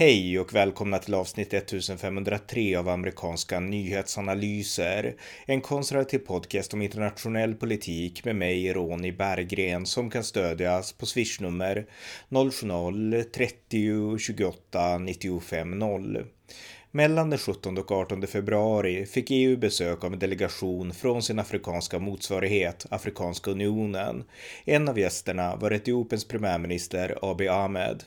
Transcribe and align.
Hej 0.00 0.40
och 0.40 0.54
välkomna 0.54 0.98
till 0.98 1.14
avsnitt 1.14 1.54
1503 1.54 2.76
av 2.76 2.88
amerikanska 2.88 3.60
nyhetsanalyser. 3.60 5.16
En 5.46 5.60
konservativ 5.60 6.18
podcast 6.18 6.74
om 6.74 6.82
internationell 6.82 7.54
politik 7.54 8.24
med 8.24 8.36
mig, 8.36 8.72
Ronny 8.72 9.12
Berggren, 9.12 9.86
som 9.86 10.10
kan 10.10 10.24
stödjas 10.24 10.92
på 10.92 11.06
swishnummer 11.06 11.86
070-30 12.28 14.18
28 14.18 14.98
95 14.98 15.78
0. 15.78 16.24
Mellan 16.92 17.30
den 17.30 17.38
17 17.38 17.78
och 17.78 17.92
18 17.92 18.26
februari 18.26 19.06
fick 19.06 19.30
EU 19.30 19.56
besök 19.56 20.04
av 20.04 20.12
en 20.12 20.18
delegation 20.18 20.94
från 20.94 21.22
sin 21.22 21.38
afrikanska 21.38 21.98
motsvarighet, 21.98 22.86
Afrikanska 22.90 23.50
unionen. 23.50 24.24
En 24.64 24.88
av 24.88 24.98
gästerna 24.98 25.56
var 25.56 25.70
Etiopiens 25.70 26.28
premiärminister 26.28 27.18
Abiy 27.22 27.48
Ahmed. 27.48 28.04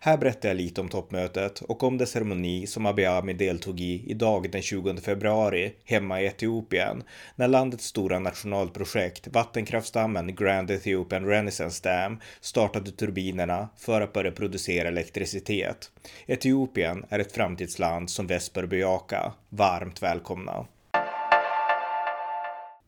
Här 0.00 0.16
berättar 0.16 0.48
jag 0.48 0.56
lite 0.56 0.80
om 0.80 0.88
toppmötet 0.88 1.60
och 1.60 1.82
om 1.82 1.98
den 1.98 2.06
ceremoni 2.06 2.66
som 2.66 2.86
Abiy 2.86 3.06
Ahmed 3.06 3.36
deltog 3.36 3.80
i 3.80 4.04
idag 4.06 4.50
den 4.50 4.62
20 4.62 4.96
februari 4.96 5.72
hemma 5.84 6.20
i 6.20 6.26
Etiopien 6.26 7.02
när 7.36 7.48
landets 7.48 7.84
stora 7.84 8.18
nationalprojekt 8.18 9.28
vattenkraftsdammen 9.28 10.34
Grand 10.34 10.70
Ethiopian 10.70 11.26
Renaissance 11.26 11.88
Dam 11.88 12.20
startade 12.40 12.90
turbinerna 12.90 13.68
för 13.76 14.00
att 14.00 14.12
börja 14.12 14.32
producera 14.32 14.88
elektricitet. 14.88 15.90
Etiopien 16.26 17.04
är 17.08 17.18
ett 17.18 17.32
framtidsland 17.32 18.10
som 18.10 18.26
väst 18.26 18.52
bör 18.52 18.66
bejaka. 18.66 19.32
Varmt 19.48 20.02
välkomna! 20.02 20.66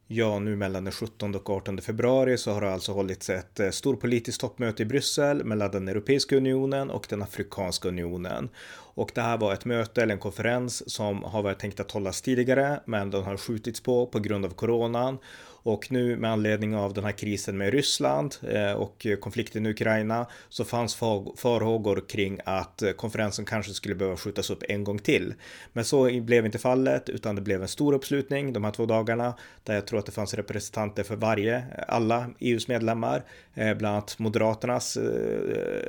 Ja, 0.06 0.38
nu 0.38 0.56
mellan 0.56 0.84
den 0.84 0.92
17 0.92 1.34
och 1.34 1.50
18 1.50 1.80
februari 1.80 2.38
så 2.38 2.52
har 2.52 2.60
det 2.60 2.72
alltså 2.72 2.92
hållits 2.92 3.30
ett 3.30 3.60
eh, 3.60 3.70
storpolitiskt 3.70 4.40
toppmöte 4.40 4.82
i 4.82 4.86
Bryssel 4.86 5.45
mellan 5.45 5.70
den 5.70 5.88
Europeiska 5.88 6.37
unionen 6.37 6.90
och 6.90 7.06
den 7.10 7.23
Afrikanska 7.23 7.88
unionen. 7.88 8.48
Och 8.95 9.10
det 9.14 9.20
här 9.20 9.38
var 9.38 9.52
ett 9.52 9.64
möte 9.64 10.02
eller 10.02 10.14
en 10.14 10.20
konferens 10.20 10.90
som 10.90 11.24
har 11.24 11.42
varit 11.42 11.59
tänkt 11.59 11.80
att 11.80 11.90
hållas 11.90 12.23
tidigare, 12.23 12.80
men 12.84 13.10
den 13.10 13.23
har 13.23 13.37
skjutits 13.37 13.80
på 13.80 14.06
på 14.06 14.18
grund 14.18 14.45
av 14.45 14.51
coronan. 14.51 15.18
Och 15.65 15.93
nu 15.93 16.16
med 16.16 16.30
anledning 16.30 16.76
av 16.76 16.95
den 16.95 17.04
här 17.04 17.12
krisen 17.12 17.57
med 17.57 17.73
Ryssland 17.73 18.37
eh, 18.48 18.73
och 18.73 19.07
konflikten 19.20 19.66
i 19.66 19.70
Ukraina 19.70 20.26
så 20.48 20.65
fanns 20.65 20.95
farhågor 21.37 22.04
kring 22.09 22.40
att 22.45 22.82
eh, 22.82 22.90
konferensen 22.90 23.45
kanske 23.45 23.73
skulle 23.73 23.95
behöva 23.95 24.16
skjutas 24.16 24.51
upp 24.51 24.62
en 24.68 24.85
gång 24.85 24.98
till. 24.98 25.35
Men 25.73 25.85
så 25.85 26.20
blev 26.20 26.46
inte 26.46 26.59
fallet 26.59 27.09
utan 27.09 27.35
det 27.35 27.42
blev 27.42 27.62
en 27.62 27.68
stor 27.68 27.92
uppslutning 27.92 28.52
de 28.52 28.65
här 28.65 28.70
två 28.70 28.87
dagarna 28.87 29.35
där 29.62 29.74
jag 29.74 29.87
tror 29.87 29.98
att 29.98 30.07
det 30.07 30.12
fanns 30.12 30.35
representanter 30.35 31.02
för 31.02 31.16
varje, 31.16 31.57
eh, 31.57 31.65
alla 31.88 32.26
EUs 32.38 32.68
medlemmar, 32.68 33.24
bland 33.54 33.87
annat 33.87 34.18
Moderaternas 34.18 34.98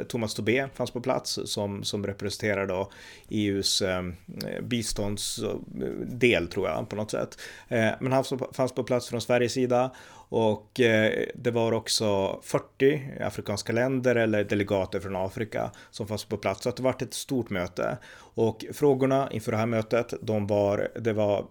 Thomas 0.08 0.34
Tobé 0.34 0.68
fanns 0.74 0.92
på 0.92 1.02
plats 1.02 1.40
som, 1.46 1.84
som 1.84 2.08
representerar 2.08 2.68
då 2.68 2.92
EUs 3.30 3.84
biståndsdel 4.64 6.48
tror 6.48 6.68
jag 6.70 6.90
på 6.90 6.96
något 6.96 7.12
sätt. 7.12 7.40
Men 8.00 8.12
han 8.12 8.24
fanns 8.52 8.72
på 8.72 8.84
plats 8.84 9.10
från 9.10 9.22
Sveriges 9.22 9.54
sida 9.54 9.65
sida 9.66 9.92
och 10.30 10.80
eh, 10.80 11.26
det 11.36 11.52
var 11.52 11.72
också 11.72 12.40
40 12.44 13.02
afrikanska 13.22 13.74
länder 13.74 14.16
eller 14.16 14.44
delegater 14.44 15.00
från 15.00 15.16
Afrika 15.16 15.72
som 15.92 16.08
fanns 16.08 16.26
på 16.26 16.38
plats. 16.38 16.64
Så 16.64 16.72
det 16.72 16.84
var 16.84 16.96
ett 17.02 17.14
stort 17.14 17.50
möte. 17.50 17.98
Och 18.36 18.66
frågorna 18.74 19.30
inför 19.32 19.52
det 19.52 19.58
här 19.58 19.66
mötet, 19.66 20.14
de 20.22 20.48
var, 20.48 20.90
det 20.96 21.14
var 21.14 21.46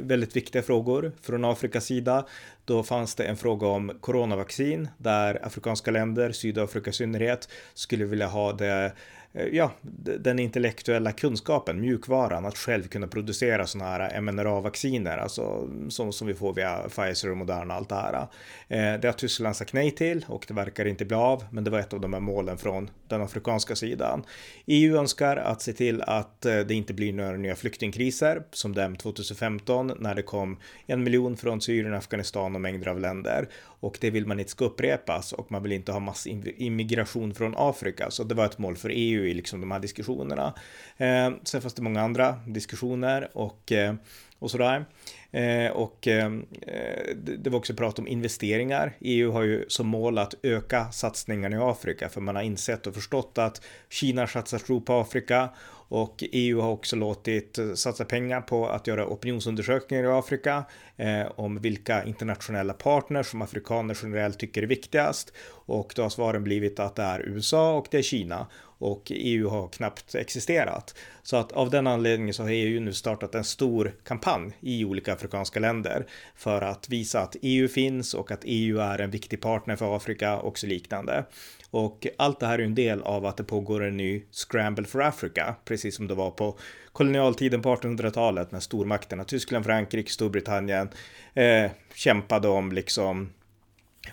väldigt 0.00 0.36
viktiga 0.36 0.62
frågor 0.62 1.12
från 1.22 1.44
Afrikas 1.44 1.84
sida. 1.84 2.26
Då 2.64 2.82
fanns 2.82 3.14
det 3.14 3.24
en 3.24 3.36
fråga 3.36 3.66
om 3.66 3.92
coronavaccin 4.00 4.88
där 4.98 5.46
afrikanska 5.46 5.90
länder, 5.90 6.32
Sydafrika 6.32 6.90
i 6.90 6.92
synnerhet, 6.92 7.48
skulle 7.74 8.04
vilja 8.04 8.26
ha 8.26 8.52
det 8.52 8.92
eh, 9.32 9.46
ja, 9.52 9.70
den 10.18 10.38
intellektuella 10.38 11.12
kunskapen, 11.12 11.80
mjukvaran, 11.80 12.46
att 12.46 12.58
själv 12.58 12.88
kunna 12.88 13.06
producera 13.06 13.66
sådana 13.66 13.90
här 13.90 14.20
mRNA-vacciner, 14.20 15.18
alltså 15.18 15.68
som, 15.88 16.12
som 16.12 16.26
vi 16.26 16.34
får 16.34 16.54
via 16.54 16.88
Pfizer 16.88 17.30
och 17.30 17.36
Moderna 17.36 17.74
och 17.74 17.78
allt 17.78 17.88
det 17.88 17.94
här. 17.94 18.26
Eh, 18.68 19.00
det 19.00 19.08
har 19.08 19.12
Tyskland 19.12 19.56
sagt 19.56 19.72
nej 19.72 19.90
till 19.90 20.24
och 20.28 20.44
det 20.48 20.54
verkar 20.54 20.84
inte 20.84 21.04
bli 21.04 21.16
av, 21.16 21.44
men 21.50 21.64
det 21.64 21.70
var 21.70 21.78
ett 21.78 21.92
av 21.92 22.00
de 22.00 22.12
här 22.12 22.20
målen 22.20 22.58
från 22.58 22.90
den 23.08 23.22
afrikanska 23.22 23.76
sidan. 23.76 24.24
EU 24.66 24.96
önskar 24.96 25.36
att 25.36 25.62
se 25.62 25.72
till 25.72 26.02
att 26.08 26.46
eh, 26.46 26.58
det 26.58 26.74
inte 26.74 26.94
blir 26.94 27.12
några 27.12 27.36
nya 27.36 27.56
flyktingkriser 27.56 28.42
som 28.52 28.74
dem 28.74 28.96
2015 28.96 29.92
när 29.98 30.14
det 30.14 30.22
kom 30.22 30.56
en 30.86 31.04
miljon 31.04 31.36
från 31.36 31.60
Syrien, 31.60 31.94
Afghanistan 31.94 32.54
och 32.54 32.60
mängder 32.60 32.88
av 32.88 33.00
länder 33.00 33.48
och 33.80 33.98
det 34.00 34.10
vill 34.10 34.26
man 34.26 34.38
inte 34.40 34.50
ska 34.50 34.64
upprepas 34.64 35.32
och 35.32 35.52
man 35.52 35.62
vill 35.62 35.72
inte 35.72 35.92
ha 35.92 36.00
massimmigration 36.00 37.34
från 37.34 37.54
Afrika. 37.56 38.10
Så 38.10 38.24
det 38.24 38.34
var 38.34 38.44
ett 38.44 38.58
mål 38.58 38.76
för 38.76 38.90
EU 38.94 39.24
i 39.24 39.34
liksom 39.34 39.60
de 39.60 39.70
här 39.70 39.80
diskussionerna. 39.80 40.54
Eh, 40.96 41.30
sen 41.42 41.60
fanns 41.60 41.74
det 41.74 41.82
många 41.82 42.02
andra 42.02 42.40
diskussioner 42.46 43.28
och, 43.32 43.72
eh, 43.72 43.94
och 44.38 44.50
sådär. 44.50 44.84
Eh, 45.30 45.70
och 45.70 46.06
ehm, 46.06 46.46
eh, 46.62 47.16
det 47.16 47.50
var 47.50 47.58
också 47.58 47.74
prat 47.74 47.98
om 47.98 48.08
investeringar. 48.08 48.96
EU 49.00 49.32
har 49.32 49.42
ju 49.42 49.64
som 49.68 49.86
mål 49.86 50.18
att 50.18 50.34
öka 50.42 50.90
satsningarna 50.92 51.56
i 51.56 51.58
Afrika 51.58 52.08
för 52.08 52.20
man 52.20 52.36
har 52.36 52.42
insett 52.42 52.86
och 52.86 52.94
förstått 52.94 53.38
att 53.38 53.62
Kina 53.88 54.26
satsar 54.26 54.58
tro 54.58 54.80
på 54.80 54.94
Afrika 54.94 55.48
och 55.90 56.24
EU 56.32 56.60
har 56.60 56.70
också 56.70 56.96
låtit 56.96 57.58
eh, 57.58 57.72
satsa 57.74 58.04
pengar 58.04 58.40
på 58.40 58.68
att 58.68 58.86
göra 58.86 59.06
opinionsundersökningar 59.06 60.04
i 60.04 60.06
Afrika 60.06 60.64
eh, 60.96 61.26
om 61.36 61.60
vilka 61.60 62.04
internationella 62.04 62.72
partners 62.72 63.26
som 63.26 63.42
afrikaner 63.42 63.98
generellt 64.02 64.38
tycker 64.38 64.62
är 64.62 64.66
viktigast. 64.66 65.32
Och 65.50 65.92
då 65.96 66.02
har 66.02 66.10
svaren 66.10 66.44
blivit 66.44 66.80
att 66.80 66.96
det 66.96 67.02
är 67.02 67.20
USA 67.20 67.76
och 67.76 67.86
det 67.90 67.98
är 67.98 68.02
Kina 68.02 68.46
och 68.78 69.02
EU 69.14 69.48
har 69.48 69.68
knappt 69.68 70.14
existerat. 70.14 70.94
Så 71.22 71.36
att 71.36 71.52
av 71.52 71.70
den 71.70 71.86
anledningen 71.86 72.34
så 72.34 72.42
har 72.42 72.50
EU 72.50 72.80
nu 72.80 72.92
startat 72.92 73.34
en 73.34 73.44
stor 73.44 73.94
kampanj 74.04 74.52
i 74.60 74.84
olika 74.84 75.12
afrikanska 75.12 75.60
länder 75.60 76.06
för 76.36 76.62
att 76.62 76.88
visa 76.88 77.20
att 77.20 77.36
EU 77.42 77.68
finns 77.68 78.14
och 78.14 78.30
att 78.30 78.42
EU 78.44 78.78
är 78.78 78.98
en 78.98 79.10
viktig 79.10 79.40
partner 79.40 79.76
för 79.76 79.96
Afrika 79.96 80.38
och 80.38 80.58
så 80.58 80.66
liknande. 80.66 81.24
Och 81.70 82.06
allt 82.16 82.40
det 82.40 82.46
här 82.46 82.58
är 82.58 82.62
en 82.62 82.74
del 82.74 83.02
av 83.02 83.26
att 83.26 83.36
det 83.36 83.44
pågår 83.44 83.84
en 83.84 83.96
ny 83.96 84.22
Scramble 84.30 84.86
for 84.86 85.02
Africa, 85.02 85.54
precis 85.64 85.96
som 85.96 86.06
det 86.06 86.14
var 86.14 86.30
på 86.30 86.58
kolonialtiden 86.92 87.62
på 87.62 87.76
1800-talet 87.76 88.52
när 88.52 88.60
stormakterna 88.60 89.24
Tyskland, 89.24 89.64
Frankrike, 89.64 90.10
Storbritannien 90.10 90.88
eh, 91.34 91.70
kämpade 91.94 92.48
om 92.48 92.72
liksom 92.72 93.32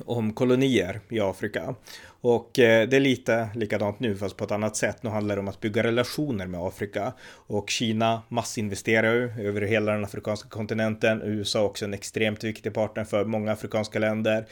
om 0.06 0.34
kolonier 0.34 1.00
i 1.10 1.20
Afrika. 1.20 1.76
Och 2.22 2.60
eh, 2.60 2.88
det 2.88 2.96
är 2.96 3.00
lite 3.00 3.50
likadant 3.56 4.00
nu 4.00 4.16
fast 4.16 4.38
på 4.38 4.44
ett 4.44 4.52
annat 4.52 4.76
sätt. 4.76 5.04
Nu 5.04 5.10
handlar 5.10 5.36
det 5.36 5.40
om 5.40 5.48
att 5.48 5.60
bygga 5.60 5.84
relationer 5.84 6.48
med 6.48 6.60
Afrika. 6.60 7.14
Och 7.48 7.70
Kina 7.70 8.22
massinvesterar 8.30 9.14
ju 9.14 9.48
över 9.48 9.62
hela 9.62 9.92
den 9.92 10.04
afrikanska 10.04 10.50
kontinenten. 10.50 11.22
USA 11.22 11.60
är 11.60 11.66
också 11.66 11.86
en 11.86 11.94
extremt 11.94 12.44
viktig 12.44 12.74
partner 12.74 13.04
för 13.04 13.26
många 13.26 13.52
afrikanska 13.52 14.00
länder. 14.00 14.46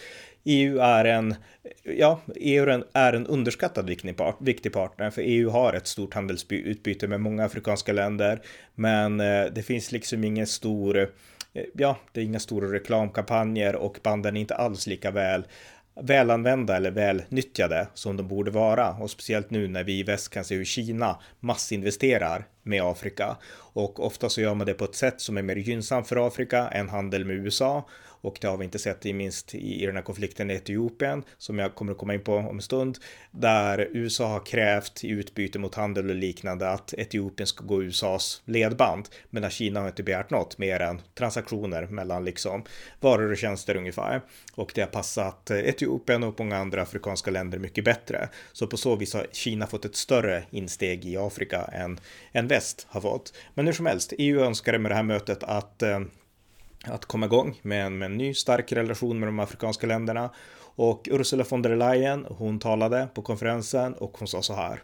EU 0.43 0.79
är 0.79 1.05
en, 1.05 1.35
ja, 1.83 2.21
EU 2.35 2.83
är 2.93 3.13
en 3.13 3.27
underskattad 3.27 3.87
viktig 4.39 4.73
partner 4.73 5.09
för 5.09 5.21
EU 5.21 5.49
har 5.49 5.73
ett 5.73 5.87
stort 5.87 6.13
handelsutbyte 6.13 7.07
med 7.07 7.21
många 7.21 7.45
afrikanska 7.45 7.93
länder. 7.93 8.41
Men 8.75 9.19
eh, 9.19 9.45
det 9.45 9.63
finns 9.63 9.91
liksom 9.91 10.23
ingen 10.23 10.47
stor 10.47 11.09
Eh, 11.53 11.65
ja, 11.73 11.97
det 12.11 12.21
är 12.21 12.25
inga 12.25 12.39
stora 12.39 12.73
reklamkampanjer 12.73 13.75
och 13.75 13.99
banden 14.03 14.37
är 14.37 14.41
inte 14.41 14.55
alls 14.55 14.87
lika 14.87 15.11
väl 15.11 15.47
välanvända 16.01 16.75
eller 16.75 16.91
välnyttjade 16.91 17.87
som 17.93 18.17
de 18.17 18.27
borde 18.27 18.51
vara. 18.51 18.89
Och 18.89 19.11
speciellt 19.11 19.49
nu 19.49 19.67
när 19.67 19.83
vi 19.83 19.99
i 19.99 20.03
väst 20.03 20.29
kan 20.29 20.43
se 20.43 20.55
hur 20.55 20.65
Kina 20.65 21.19
massinvesterar 21.39 22.45
med 22.63 22.83
Afrika. 22.83 23.37
Och 23.55 24.05
ofta 24.05 24.29
så 24.29 24.41
gör 24.41 24.55
man 24.55 24.67
det 24.67 24.73
på 24.73 24.85
ett 24.85 24.95
sätt 24.95 25.21
som 25.21 25.37
är 25.37 25.41
mer 25.41 25.55
gynnsamt 25.55 26.07
för 26.07 26.27
Afrika 26.27 26.67
än 26.67 26.89
handel 26.89 27.25
med 27.25 27.35
USA 27.35 27.85
och 28.23 28.37
det 28.41 28.47
har 28.47 28.57
vi 28.57 28.65
inte 28.65 28.79
sett 28.79 29.05
i 29.05 29.13
minst 29.13 29.55
i, 29.55 29.85
den 29.85 29.95
här 29.95 30.03
konflikten 30.03 30.51
i 30.51 30.53
Etiopien 30.53 31.23
som 31.37 31.59
jag 31.59 31.75
kommer 31.75 31.91
att 31.91 31.97
komma 31.97 32.13
in 32.13 32.23
på 32.23 32.35
om 32.35 32.55
en 32.55 32.61
stund 32.61 32.97
där 33.31 33.89
USA 33.91 34.27
har 34.27 34.45
krävt 34.45 35.03
i 35.03 35.09
utbyte 35.09 35.59
mot 35.59 35.75
handel 35.75 36.09
och 36.09 36.15
liknande 36.15 36.69
att 36.69 36.93
Etiopien 36.93 37.47
ska 37.47 37.65
gå 37.65 37.83
USAs 37.83 38.41
ledband. 38.45 39.09
Medan 39.29 39.49
Kina 39.49 39.79
har 39.79 39.87
inte 39.87 40.03
begärt 40.03 40.29
något 40.29 40.57
mer 40.57 40.79
än 40.79 41.01
transaktioner 41.13 41.85
mellan 41.87 42.25
liksom 42.25 42.63
varor 42.99 43.31
och 43.31 43.37
tjänster 43.37 43.75
ungefär. 43.75 44.21
Och 44.53 44.71
det 44.75 44.81
har 44.81 44.87
passat 44.87 45.51
Etiopien 45.51 46.23
och 46.23 46.39
många 46.39 46.57
andra 46.57 46.81
afrikanska 46.81 47.31
länder 47.31 47.59
mycket 47.59 47.85
bättre. 47.85 48.29
Så 48.53 48.67
på 48.67 48.77
så 48.77 48.95
vis 48.95 49.13
har 49.13 49.27
Kina 49.31 49.67
fått 49.67 49.85
ett 49.85 49.95
större 49.95 50.43
insteg 50.49 51.05
i 51.05 51.17
Afrika 51.17 51.61
än, 51.61 51.99
än 52.31 52.47
väst 52.53 52.87
har 52.89 53.01
fått. 53.01 53.33
Men 53.53 53.65
hur 53.65 53.73
som 53.73 53.85
helst, 53.85 54.13
EU 54.17 54.39
önskade 54.39 54.79
med 54.79 54.91
det 54.91 54.95
här 54.95 55.03
mötet 55.03 55.43
att 55.43 55.81
eh, 55.81 55.99
att 56.83 57.05
komma 57.05 57.25
igång 57.25 57.59
med 57.61 57.85
en, 57.85 57.97
med 57.97 58.05
en 58.05 58.17
ny 58.17 58.33
stark 58.33 58.71
relation 58.71 59.19
med 59.19 59.27
de 59.27 59.39
afrikanska 59.39 59.87
länderna. 59.87 60.29
Och 60.75 61.07
Ursula 61.11 61.45
von 61.49 61.61
der 61.61 61.75
Leyen, 61.75 62.25
hon 62.29 62.59
talade 62.59 63.07
på 63.13 63.21
konferensen 63.21 63.93
och 63.93 64.17
hon 64.17 64.27
sa 64.27 64.41
så 64.41 64.53
här. 64.53 64.83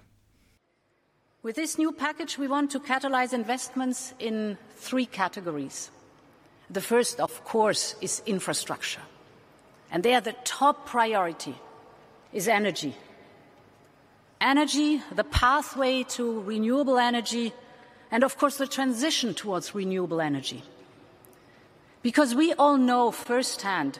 With 1.43 1.55
this 1.55 1.77
new 1.77 1.91
package 1.91 2.39
we 2.39 2.47
want 2.47 2.71
to 2.71 2.79
catalyze 2.79 3.35
investments 3.35 4.13
in 4.19 4.57
three 4.89 5.05
categories. 5.05 5.91
The 6.73 6.81
first 6.81 7.19
of 7.19 7.41
course 7.51 7.95
is 8.01 8.21
infrastructure. 8.25 9.03
And 9.89 10.03
there 10.03 10.21
the 10.21 10.33
top 10.59 10.75
priority 10.91 11.53
is 12.31 12.47
energy. 12.47 12.93
Energy, 14.41 15.01
the 15.13 15.23
pathway 15.23 16.03
to 16.03 16.41
renewable 16.41 16.97
energy, 16.97 17.53
and 18.11 18.23
of 18.23 18.37
course 18.37 18.57
the 18.57 18.67
transition 18.67 19.33
towards 19.33 19.75
renewable 19.75 20.21
energy. 20.21 20.63
Because 22.01 22.33
we 22.33 22.53
all 22.53 22.77
know 22.77 23.11
firsthand 23.11 23.99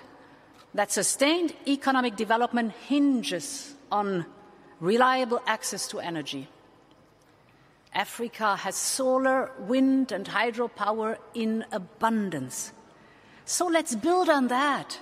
that 0.74 0.92
sustained 0.92 1.54
economic 1.68 2.16
development 2.16 2.74
hinges 2.88 3.76
on 3.92 4.26
reliable 4.80 5.42
access 5.46 5.88
to 5.90 6.00
energy. 6.00 6.48
Africa 7.94 8.56
has 8.56 8.76
solar, 8.76 9.52
wind, 9.60 10.12
and 10.12 10.26
hydropower 10.26 11.18
in 11.34 11.66
abundance. 11.72 12.72
So 13.46 13.66
let's 13.66 13.96
build 13.96 14.30
on 14.30 14.48
that. 14.48 15.00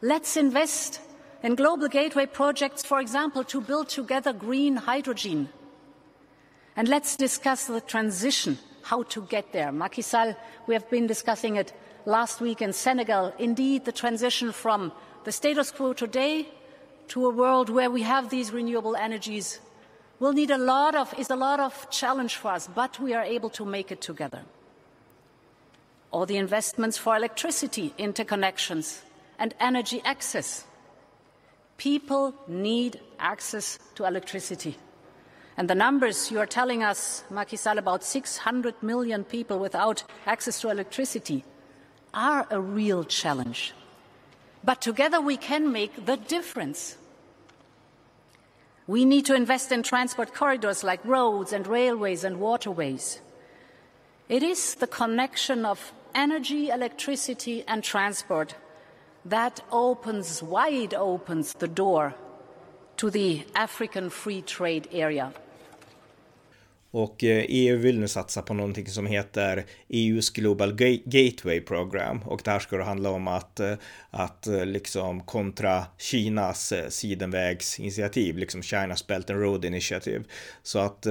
Let's 0.00 0.36
invest 0.36 1.00
global 1.52 1.88
gateway 1.88 2.24
projects, 2.24 2.82
for 2.82 3.00
example, 3.00 3.44
to 3.44 3.60
build 3.60 3.90
together 3.90 4.32
green 4.32 4.76
hydrogen. 4.76 5.50
And 6.74 6.88
let's 6.88 7.16
discuss 7.16 7.66
the 7.66 7.82
transition, 7.82 8.58
how 8.82 9.02
to 9.02 9.20
get 9.26 9.52
there. 9.52 9.70
Macky 9.70 10.00
Sall, 10.00 10.34
we 10.66 10.72
have 10.72 10.88
been 10.88 11.06
discussing 11.06 11.56
it 11.56 11.74
last 12.06 12.40
week 12.40 12.62
in 12.62 12.72
Senegal. 12.72 13.34
Indeed, 13.38 13.84
the 13.84 13.92
transition 13.92 14.52
from 14.52 14.90
the 15.24 15.32
status 15.32 15.70
quo 15.70 15.92
today 15.92 16.48
to 17.08 17.26
a 17.26 17.30
world 17.30 17.68
where 17.68 17.90
we 17.90 18.00
have 18.02 18.30
these 18.30 18.50
renewable 18.50 18.96
energies 18.96 19.60
will 20.20 20.32
need 20.32 20.50
a 20.50 20.56
lot 20.56 20.94
of 20.94 21.12
is 21.18 21.28
a 21.28 21.36
lot 21.36 21.60
of 21.60 21.90
challenge 21.90 22.36
for 22.36 22.52
us, 22.52 22.70
but 22.74 22.98
we 22.98 23.12
are 23.12 23.22
able 23.22 23.50
to 23.50 23.66
make 23.66 23.92
it 23.92 24.00
together. 24.00 24.42
Or 26.10 26.24
the 26.24 26.38
investments 26.38 26.96
for 26.96 27.14
electricity 27.14 27.92
interconnections 27.98 29.02
and 29.38 29.54
energy 29.60 30.00
access. 30.06 30.64
People 31.76 32.34
need 32.46 33.00
access 33.18 33.78
to 33.96 34.04
electricity. 34.04 34.76
And 35.56 35.70
the 35.70 35.74
numbers 35.74 36.30
you 36.30 36.40
are 36.40 36.46
telling 36.46 36.82
us, 36.82 37.24
Macky 37.30 37.56
Sall, 37.56 37.78
about 37.78 38.02
600 38.02 38.82
million 38.82 39.24
people 39.24 39.58
without 39.58 40.02
access 40.26 40.60
to 40.60 40.70
electricity 40.70 41.44
are 42.12 42.46
a 42.50 42.60
real 42.60 43.04
challenge. 43.04 43.72
But 44.64 44.80
together 44.80 45.20
we 45.20 45.36
can 45.36 45.70
make 45.70 46.06
the 46.06 46.16
difference. 46.16 46.96
We 48.86 49.04
need 49.04 49.26
to 49.26 49.34
invest 49.34 49.72
in 49.72 49.82
transport 49.82 50.34
corridors 50.34 50.82
like 50.82 51.04
roads 51.04 51.52
and 51.52 51.66
railways 51.66 52.24
and 52.24 52.40
waterways. 52.40 53.20
It 54.28 54.42
is 54.42 54.74
the 54.74 54.86
connection 54.86 55.64
of 55.64 55.92
energy, 56.14 56.68
electricity, 56.68 57.64
and 57.68 57.84
transport 57.84 58.54
that 59.24 59.62
opens, 59.70 60.42
wide 60.42 60.94
opens 60.94 61.54
the 61.54 61.66
door 61.66 62.12
to 62.96 63.10
the 63.10 63.42
African 63.54 64.10
free 64.10 64.42
trade 64.42 64.88
area. 64.92 65.32
Och 66.90 67.24
eh, 67.24 67.44
EU 67.48 67.76
vill 67.76 68.00
nu 68.00 68.08
satsa 68.08 68.42
på 68.42 68.54
någonting 68.54 68.86
som 68.86 69.06
heter 69.06 69.64
EUs 69.88 70.30
Global 70.30 70.72
Gateway 71.04 71.60
Program 71.60 72.22
och 72.22 72.40
där 72.44 72.58
ska 72.58 72.76
det 72.76 72.84
handla 72.84 73.10
om 73.10 73.28
att, 73.28 73.60
eh, 73.60 73.74
att 74.10 74.46
eh, 74.46 74.66
liksom 74.66 75.20
kontra 75.20 75.84
Kinas 75.98 76.72
sidenvägsinitiativ, 76.88 78.38
liksom 78.38 78.60
China's 78.60 79.06
Belt 79.08 79.30
and 79.30 79.40
Road 79.40 79.64
Initiative. 79.64 80.24
Så 80.62 80.78
att 80.78 81.06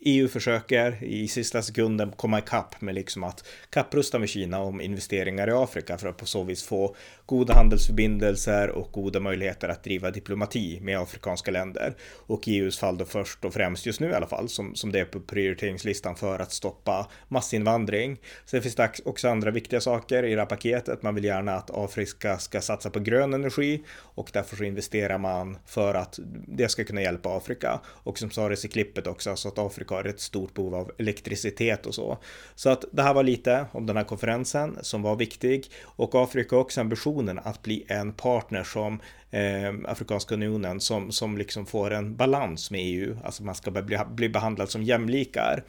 EU 0.00 0.28
försöker 0.28 1.04
i 1.04 1.28
sista 1.28 1.62
sekunden 1.62 2.12
komma 2.12 2.38
ikapp 2.38 2.80
med 2.80 2.94
liksom 2.94 3.24
att 3.24 3.48
kapprusta 3.70 4.18
med 4.18 4.28
Kina 4.28 4.60
om 4.60 4.80
investeringar 4.80 5.48
i 5.48 5.52
Afrika 5.52 5.98
för 5.98 6.08
att 6.08 6.16
på 6.16 6.26
så 6.26 6.42
vis 6.42 6.62
få 6.62 6.96
goda 7.28 7.54
handelsförbindelser 7.54 8.70
och 8.70 8.92
goda 8.92 9.20
möjligheter 9.20 9.68
att 9.68 9.84
driva 9.84 10.10
diplomati 10.10 10.80
med 10.82 10.98
afrikanska 10.98 11.50
länder. 11.50 11.94
Och 12.26 12.48
i 12.48 12.58
EUs 12.58 12.78
fall 12.78 12.98
då 12.98 13.04
först 13.04 13.44
och 13.44 13.54
främst 13.54 13.86
just 13.86 14.00
nu 14.00 14.10
i 14.10 14.14
alla 14.14 14.26
fall 14.26 14.48
som, 14.48 14.74
som 14.74 14.92
det 14.92 15.00
är 15.00 15.04
på 15.04 15.20
prioriteringslistan 15.20 16.16
för 16.16 16.38
att 16.38 16.52
stoppa 16.52 17.08
massinvandring. 17.28 18.20
Sen 18.46 18.62
finns 18.62 18.74
det 18.74 18.90
också 19.04 19.28
andra 19.28 19.50
viktiga 19.50 19.80
saker 19.80 20.22
i 20.22 20.34
det 20.34 20.40
här 20.40 20.46
paketet. 20.46 21.02
Man 21.02 21.14
vill 21.14 21.24
gärna 21.24 21.52
att 21.52 21.70
Afrika 21.70 22.38
ska 22.38 22.60
satsa 22.60 22.90
på 22.90 23.00
grön 23.00 23.34
energi 23.34 23.84
och 23.90 24.30
därför 24.32 24.56
så 24.56 24.64
investerar 24.64 25.18
man 25.18 25.58
för 25.66 25.94
att 25.94 26.18
det 26.46 26.68
ska 26.68 26.84
kunna 26.84 27.02
hjälpa 27.02 27.36
Afrika. 27.36 27.80
Och 27.86 28.18
som 28.18 28.30
sades 28.30 28.64
i 28.64 28.68
klippet 28.68 29.06
också 29.06 29.36
så 29.36 29.48
att 29.48 29.58
Afrika 29.58 29.94
har 29.94 30.04
ett 30.04 30.20
stort 30.20 30.54
behov 30.54 30.74
av 30.74 30.92
elektricitet 30.98 31.86
och 31.86 31.94
så. 31.94 32.18
Så 32.54 32.70
att 32.70 32.84
det 32.92 33.02
här 33.02 33.14
var 33.14 33.22
lite 33.22 33.66
om 33.72 33.86
den 33.86 33.96
här 33.96 34.04
konferensen 34.04 34.78
som 34.82 35.02
var 35.02 35.16
viktig 35.16 35.70
och 35.82 36.14
Afrika 36.14 36.56
har 36.56 36.60
också 36.60 36.80
unionen 37.18 37.38
att 37.44 37.62
bli 37.62 37.84
en 37.88 38.12
partner 38.12 38.64
som 38.64 39.00
eh, 39.30 39.90
Afrikanska 39.90 40.34
unionen 40.34 40.80
som, 40.80 41.12
som 41.12 41.38
liksom 41.38 41.66
får 41.66 41.90
en 41.90 42.16
balans 42.16 42.70
med 42.70 42.80
EU, 42.84 43.16
alltså 43.24 43.42
man 43.44 43.54
ska 43.54 43.70
bli, 43.70 43.98
bli 44.14 44.28
behandlad 44.28 44.70
som 44.70 44.82
jämlikar. 44.82 45.64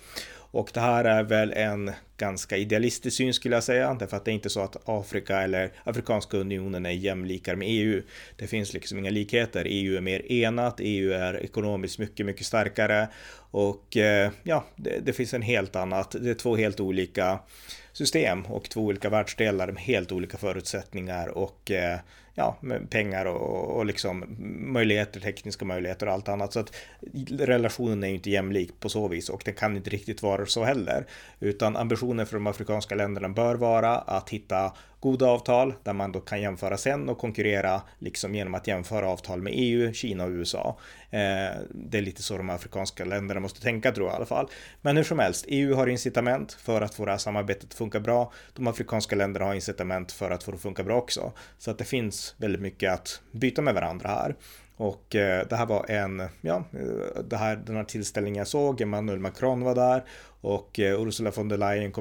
Och 0.51 0.71
det 0.73 0.79
här 0.79 1.05
är 1.05 1.23
väl 1.23 1.53
en 1.53 1.91
ganska 2.17 2.57
idealistisk 2.57 3.17
syn 3.17 3.33
skulle 3.33 3.55
jag 3.55 3.63
säga, 3.63 3.93
därför 3.93 4.17
att 4.17 4.25
det 4.25 4.31
är 4.31 4.33
inte 4.33 4.49
så 4.49 4.61
att 4.61 4.89
Afrika 4.89 5.41
eller 5.41 5.71
Afrikanska 5.83 6.37
unionen 6.37 6.85
är 6.85 6.91
jämlikar 6.91 7.55
med 7.55 7.67
EU. 7.71 8.01
Det 8.35 8.47
finns 8.47 8.73
liksom 8.73 8.99
inga 8.99 9.09
likheter. 9.09 9.65
EU 9.67 9.97
är 9.97 10.01
mer 10.01 10.31
enat, 10.31 10.75
EU 10.79 11.11
är 11.13 11.43
ekonomiskt 11.43 11.99
mycket, 11.99 12.25
mycket 12.25 12.45
starkare 12.45 13.07
och 13.51 13.97
eh, 13.97 14.31
ja, 14.43 14.65
det, 14.75 14.99
det 15.05 15.13
finns 15.13 15.33
en 15.33 15.41
helt 15.41 15.75
annat, 15.75 16.15
det 16.21 16.29
är 16.29 16.33
två 16.33 16.55
helt 16.55 16.79
olika 16.79 17.39
system 17.93 18.45
och 18.45 18.69
två 18.69 18.81
olika 18.81 19.09
världsdelar 19.09 19.71
med 19.71 19.83
helt 19.83 20.11
olika 20.11 20.37
förutsättningar 20.37 21.27
och 21.27 21.71
eh, 21.71 21.99
ja, 22.39 22.55
med 22.59 22.89
pengar 22.89 23.25
och, 23.25 23.77
och 23.77 23.85
liksom 23.85 24.25
möjligheter, 24.73 25.19
tekniska 25.19 25.65
möjligheter 25.65 26.07
och 26.07 26.13
allt 26.13 26.29
annat. 26.29 26.53
Så 26.53 26.59
att 26.59 26.75
relationen 27.29 28.03
är 28.03 28.07
ju 28.07 28.13
inte 28.13 28.29
jämlik 28.29 28.79
på 28.79 28.89
så 28.89 29.07
vis 29.07 29.29
och 29.29 29.41
den 29.45 29.53
kan 29.53 29.77
inte 29.77 29.89
riktigt 29.89 30.23
vara 30.23 30.45
så 30.45 30.63
heller. 30.63 31.05
Utan 31.39 31.75
ambitionen 31.75 32.25
för 32.25 32.33
de 32.33 32.47
afrikanska 32.47 32.95
länderna 32.95 33.29
bör 33.29 33.55
vara 33.55 33.97
att 33.97 34.29
hitta 34.29 34.73
goda 34.99 35.27
avtal 35.27 35.73
där 35.83 35.93
man 35.93 36.11
då 36.11 36.19
kan 36.19 36.41
jämföra 36.41 36.77
sen 36.77 37.09
och 37.09 37.17
konkurrera 37.17 37.81
liksom 37.99 38.35
genom 38.35 38.55
att 38.55 38.67
jämföra 38.67 39.07
avtal 39.07 39.41
med 39.41 39.53
EU, 39.55 39.93
Kina 39.93 40.23
och 40.23 40.29
USA. 40.29 40.77
Eh, 41.11 41.61
det 41.69 41.97
är 41.97 42.01
lite 42.01 42.23
så 42.23 42.37
de 42.37 42.49
afrikanska 42.49 43.05
länderna 43.05 43.39
måste 43.39 43.61
tänka 43.61 43.91
tror 43.91 44.07
jag 44.07 44.13
i 44.13 44.15
alla 44.15 44.25
fall. 44.25 44.49
Men 44.81 44.97
hur 44.97 45.03
som 45.03 45.19
helst, 45.19 45.45
EU 45.47 45.75
har 45.75 45.87
incitament 45.87 46.53
för 46.53 46.81
att 46.81 46.93
få 46.93 47.05
det 47.05 47.11
här 47.11 47.17
samarbetet 47.17 47.63
att 47.63 47.73
funka 47.73 47.99
bra. 47.99 48.31
De 48.53 48.67
afrikanska 48.67 49.15
länderna 49.15 49.45
har 49.45 49.53
incitament 49.53 50.11
för 50.11 50.31
att 50.31 50.43
få 50.43 50.51
det 50.51 50.55
att 50.55 50.61
funka 50.61 50.83
bra 50.83 50.97
också. 50.97 51.31
Så 51.57 51.71
att 51.71 51.77
det 51.77 51.85
finns 51.85 52.35
väldigt 52.37 52.61
mycket 52.61 52.93
att 52.93 53.21
byta 53.31 53.61
med 53.61 53.73
varandra 53.73 54.09
här. 54.09 54.35
Och 54.79 55.15
eh, 55.15 55.47
det 55.47 55.55
här 55.55 55.65
var 55.65 55.91
en, 55.91 56.23
ja, 56.41 56.63
eh, 56.73 57.23
det 57.23 57.37
här, 57.37 57.55
den 57.55 57.75
här 57.75 57.83
tillställningen 57.83 58.37
jag 58.37 58.47
såg, 58.47 58.81
Emmanuel 58.81 59.19
Macron 59.19 59.63
var 59.63 59.75
där 59.75 60.03
och 60.41 60.79
eh, 60.79 61.01
Ursula 61.01 61.31
von 61.31 61.47
der 61.47 61.57
Leyen, 61.57 61.93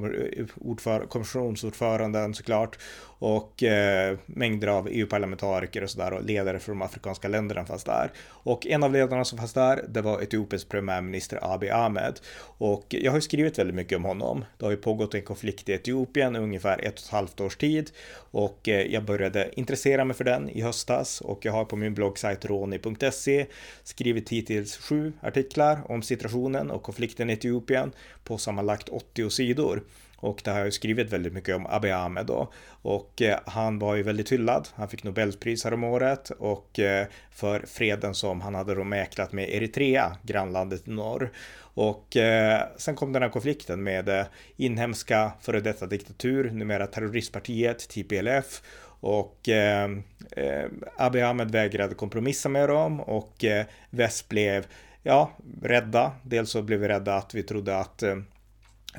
eh, 0.87 1.07
kommissionsordföranden 1.09 2.35
såklart 2.35 2.79
och 3.21 3.63
eh, 3.63 4.19
mängder 4.27 4.69
av 4.69 4.89
EU-parlamentariker 4.91 5.83
och 5.83 5.91
sådär 5.91 6.13
och 6.13 6.25
ledare 6.25 6.59
från 6.59 6.79
de 6.79 6.85
afrikanska 6.85 7.29
länderna 7.29 7.65
fanns 7.65 7.85
där. 7.85 8.13
Och 8.29 8.67
en 8.67 8.83
av 8.83 8.93
ledarna 8.93 9.25
som 9.25 9.39
fanns 9.39 9.53
där, 9.53 9.85
det 9.89 10.03
var 10.03 10.23
Etiopiens 10.23 10.65
premiärminister 10.65 11.55
Abiy 11.55 11.71
Ahmed. 11.71 12.21
Och 12.59 12.87
jag 12.89 13.13
har 13.13 13.19
ju 13.19 13.23
skrivit 13.23 13.59
väldigt 13.59 13.77
mycket 13.77 13.97
om 13.97 14.05
honom. 14.05 14.45
Det 14.59 14.65
har 14.65 14.71
ju 14.71 14.77
pågått 14.77 15.15
en 15.15 15.23
konflikt 15.23 15.69
i 15.69 15.73
Etiopien 15.73 16.37
i 16.37 16.39
ungefär 16.39 16.79
ett 16.79 16.99
och 16.99 17.05
ett 17.05 17.11
halvt 17.11 17.41
års 17.41 17.57
tid 17.57 17.91
och 18.31 18.69
eh, 18.69 18.93
jag 18.93 19.05
började 19.05 19.51
intressera 19.53 20.05
mig 20.05 20.17
för 20.17 20.25
den 20.25 20.49
i 20.49 20.61
höstas 20.61 21.21
och 21.21 21.45
jag 21.45 21.53
har 21.53 21.65
på 21.65 21.77
min 21.77 21.95
bloggsajt 21.95 22.45
roni.se 22.45 23.47
skrivit 23.83 24.29
hittills 24.29 24.77
sju 24.77 25.13
artiklar 25.23 25.81
om 25.89 26.03
situationen 26.03 26.71
och 26.71 26.83
konflikten 26.83 27.31
i 27.31 27.33
Etiopien 27.33 27.93
på 28.29 28.39
sammanlagt 28.39 28.89
80 28.89 29.31
sidor. 29.31 29.83
Och 30.21 30.41
det 30.45 30.51
har 30.51 30.59
jag 30.61 30.73
skrivit 30.73 31.13
väldigt 31.13 31.33
mycket 31.33 31.57
om 31.57 31.67
Abiy 31.67 31.91
Ahmed 31.91 32.27
då. 32.27 32.53
Och 32.83 33.23
eh, 33.23 33.39
han 33.47 33.79
var 33.79 33.95
ju 33.95 34.03
väldigt 34.03 34.33
hyllad. 34.33 34.69
Han 34.75 34.89
fick 34.89 35.05
Nobelpris 35.05 35.67
året 35.67 36.31
och 36.31 36.79
eh, 36.79 37.07
för 37.31 37.65
freden 37.67 38.15
som 38.15 38.41
han 38.41 38.55
hade 38.55 38.75
då 38.75 38.85
mäklat 38.85 39.33
med 39.33 39.49
Eritrea, 39.49 40.17
grannlandet 40.23 40.89
i 40.89 40.91
norr. 40.91 41.31
Och 41.61 42.17
eh, 42.17 42.63
sen 42.77 42.95
kom 42.95 43.13
den 43.13 43.23
här 43.23 43.31
konflikten 43.31 43.83
med 43.83 44.09
eh, 44.09 44.27
inhemska 44.57 45.33
före 45.41 45.61
detta 45.61 45.87
diktatur, 45.87 46.51
numera 46.51 46.87
terroristpartiet 46.87 47.89
TPLF 47.89 48.63
och 49.01 49.49
eh, 49.49 49.91
eh, 50.37 50.67
Abiy 50.97 51.23
Ahmed 51.23 51.51
vägrade 51.51 51.95
kompromissa 51.95 52.49
med 52.49 52.69
dem 52.69 53.01
och 53.01 53.45
eh, 53.45 53.67
väst 53.91 54.29
blev 54.29 54.67
ja, 55.03 55.31
rädda. 55.63 56.13
Dels 56.23 56.51
så 56.51 56.63
blev 56.63 56.81
vi 56.81 56.89
rädda 56.89 57.17
att 57.17 57.35
vi 57.35 57.43
trodde 57.43 57.79
att 57.79 58.03
eh, 58.03 58.17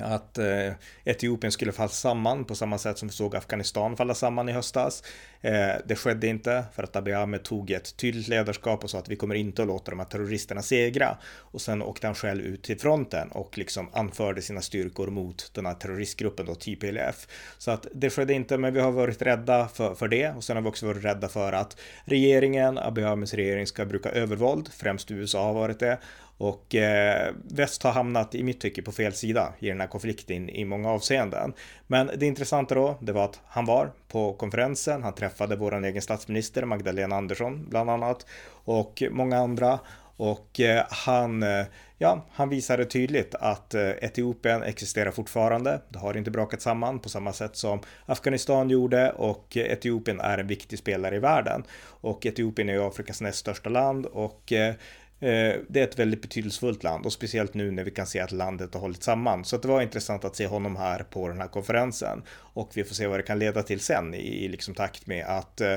att 0.00 0.38
eh, 0.38 0.72
Etiopien 1.04 1.52
skulle 1.52 1.72
falla 1.72 1.88
samman 1.88 2.44
på 2.44 2.54
samma 2.54 2.78
sätt 2.78 2.98
som 2.98 3.08
vi 3.08 3.14
såg 3.14 3.36
Afghanistan 3.36 3.96
falla 3.96 4.14
samman 4.14 4.48
i 4.48 4.52
höstas. 4.52 5.02
Eh, 5.40 5.72
det 5.84 5.96
skedde 5.96 6.26
inte 6.26 6.64
för 6.74 6.82
att 6.82 6.96
Abiy 6.96 7.14
Ahmed 7.14 7.42
tog 7.42 7.70
ett 7.70 7.96
tydligt 7.96 8.28
ledarskap 8.28 8.84
och 8.84 8.90
sa 8.90 8.98
att 8.98 9.08
vi 9.08 9.16
kommer 9.16 9.34
inte 9.34 9.62
att 9.62 9.68
låta 9.68 9.90
de 9.90 9.98
här 9.98 10.06
terroristerna 10.06 10.62
segra. 10.62 11.16
Och 11.26 11.60
sen 11.60 11.82
åkte 11.82 12.06
han 12.06 12.14
själv 12.14 12.40
ut 12.40 12.62
till 12.62 12.78
fronten 12.80 13.28
och 13.28 13.58
liksom 13.58 13.88
anförde 13.92 14.42
sina 14.42 14.60
styrkor 14.60 15.06
mot 15.06 15.50
den 15.54 15.66
här 15.66 15.74
terroristgruppen 15.74 16.46
då, 16.46 16.54
TPLF. 16.54 17.28
Så 17.58 17.70
att 17.70 17.86
det 17.94 18.10
skedde 18.10 18.32
inte, 18.32 18.58
men 18.58 18.74
vi 18.74 18.80
har 18.80 18.90
varit 18.90 19.22
rädda 19.22 19.68
för, 19.68 19.94
för 19.94 20.08
det 20.08 20.30
och 20.30 20.44
sen 20.44 20.56
har 20.56 20.62
vi 20.62 20.68
också 20.68 20.86
varit 20.86 21.04
rädda 21.04 21.28
för 21.28 21.52
att 21.52 21.76
regeringen, 22.04 22.78
Abiy 22.78 23.04
Ahmeds 23.04 23.34
regering 23.34 23.66
ska 23.66 23.84
bruka 23.84 24.10
övervåld, 24.10 24.68
främst 24.72 25.10
USA 25.10 25.44
har 25.44 25.54
varit 25.54 25.78
det 25.78 25.98
och 26.40 26.74
eh, 26.74 27.32
väst 27.44 27.82
har 27.82 27.92
hamnat 27.92 28.34
i 28.34 28.42
mitt 28.42 28.60
tycke 28.60 28.82
på 28.82 28.92
fel 28.92 29.12
sida 29.12 29.52
i 29.58 29.68
den 29.68 29.80
här 29.80 29.86
konflikten 29.86 30.48
i 30.48 30.64
många 30.64 30.90
avseenden. 30.90 31.52
Men 31.86 32.10
det 32.16 32.26
intressanta 32.26 32.74
då, 32.74 32.98
det 33.00 33.12
var 33.12 33.24
att 33.24 33.40
han 33.46 33.64
var 33.64 33.92
på 34.08 34.32
konferensen. 34.32 35.02
Han 35.02 35.14
träffade 35.14 35.56
vår 35.56 35.84
egen 35.84 36.02
statsminister 36.02 36.64
Magdalena 36.64 37.16
Andersson 37.16 37.66
bland 37.70 37.90
annat 37.90 38.26
och 38.64 39.02
många 39.10 39.38
andra. 39.38 39.78
Och 40.16 40.60
eh, 40.60 40.84
han, 40.90 41.42
eh, 41.42 41.64
ja, 41.98 42.26
han 42.32 42.48
visade 42.48 42.84
tydligt 42.84 43.34
att 43.34 43.74
eh, 43.74 43.90
Etiopien 43.90 44.62
existerar 44.62 45.10
fortfarande. 45.10 45.80
Det 45.88 45.98
har 45.98 46.16
inte 46.16 46.30
brakat 46.30 46.62
samman 46.62 46.98
på 46.98 47.08
samma 47.08 47.32
sätt 47.32 47.56
som 47.56 47.80
Afghanistan 48.06 48.70
gjorde 48.70 49.12
och 49.12 49.56
Etiopien 49.56 50.20
är 50.20 50.38
en 50.38 50.46
viktig 50.46 50.78
spelare 50.78 51.16
i 51.16 51.18
världen. 51.18 51.64
Och 51.82 52.26
Etiopien 52.26 52.68
är 52.68 52.72
ju 52.72 52.82
Afrikas 52.82 53.20
näst 53.20 53.38
största 53.38 53.70
land 53.70 54.06
och 54.06 54.52
eh, 54.52 54.74
Eh, 55.20 55.56
det 55.68 55.80
är 55.80 55.84
ett 55.84 55.98
väldigt 55.98 56.22
betydelsefullt 56.22 56.82
land 56.82 57.06
och 57.06 57.12
speciellt 57.12 57.54
nu 57.54 57.70
när 57.70 57.84
vi 57.84 57.90
kan 57.90 58.06
se 58.06 58.20
att 58.20 58.32
landet 58.32 58.74
har 58.74 58.80
hållit 58.80 59.02
samman. 59.02 59.44
Så 59.44 59.56
det 59.56 59.68
var 59.68 59.82
intressant 59.82 60.24
att 60.24 60.36
se 60.36 60.46
honom 60.46 60.76
här 60.76 61.02
på 61.02 61.28
den 61.28 61.40
här 61.40 61.48
konferensen 61.48 62.22
och 62.30 62.70
vi 62.74 62.84
får 62.84 62.94
se 62.94 63.06
vad 63.06 63.18
det 63.18 63.22
kan 63.22 63.38
leda 63.38 63.62
till 63.62 63.80
sen 63.80 64.14
i, 64.14 64.48
liksom 64.48 64.74
takt 64.74 65.06
med 65.06 65.26
att 65.26 65.60
eh, 65.60 65.76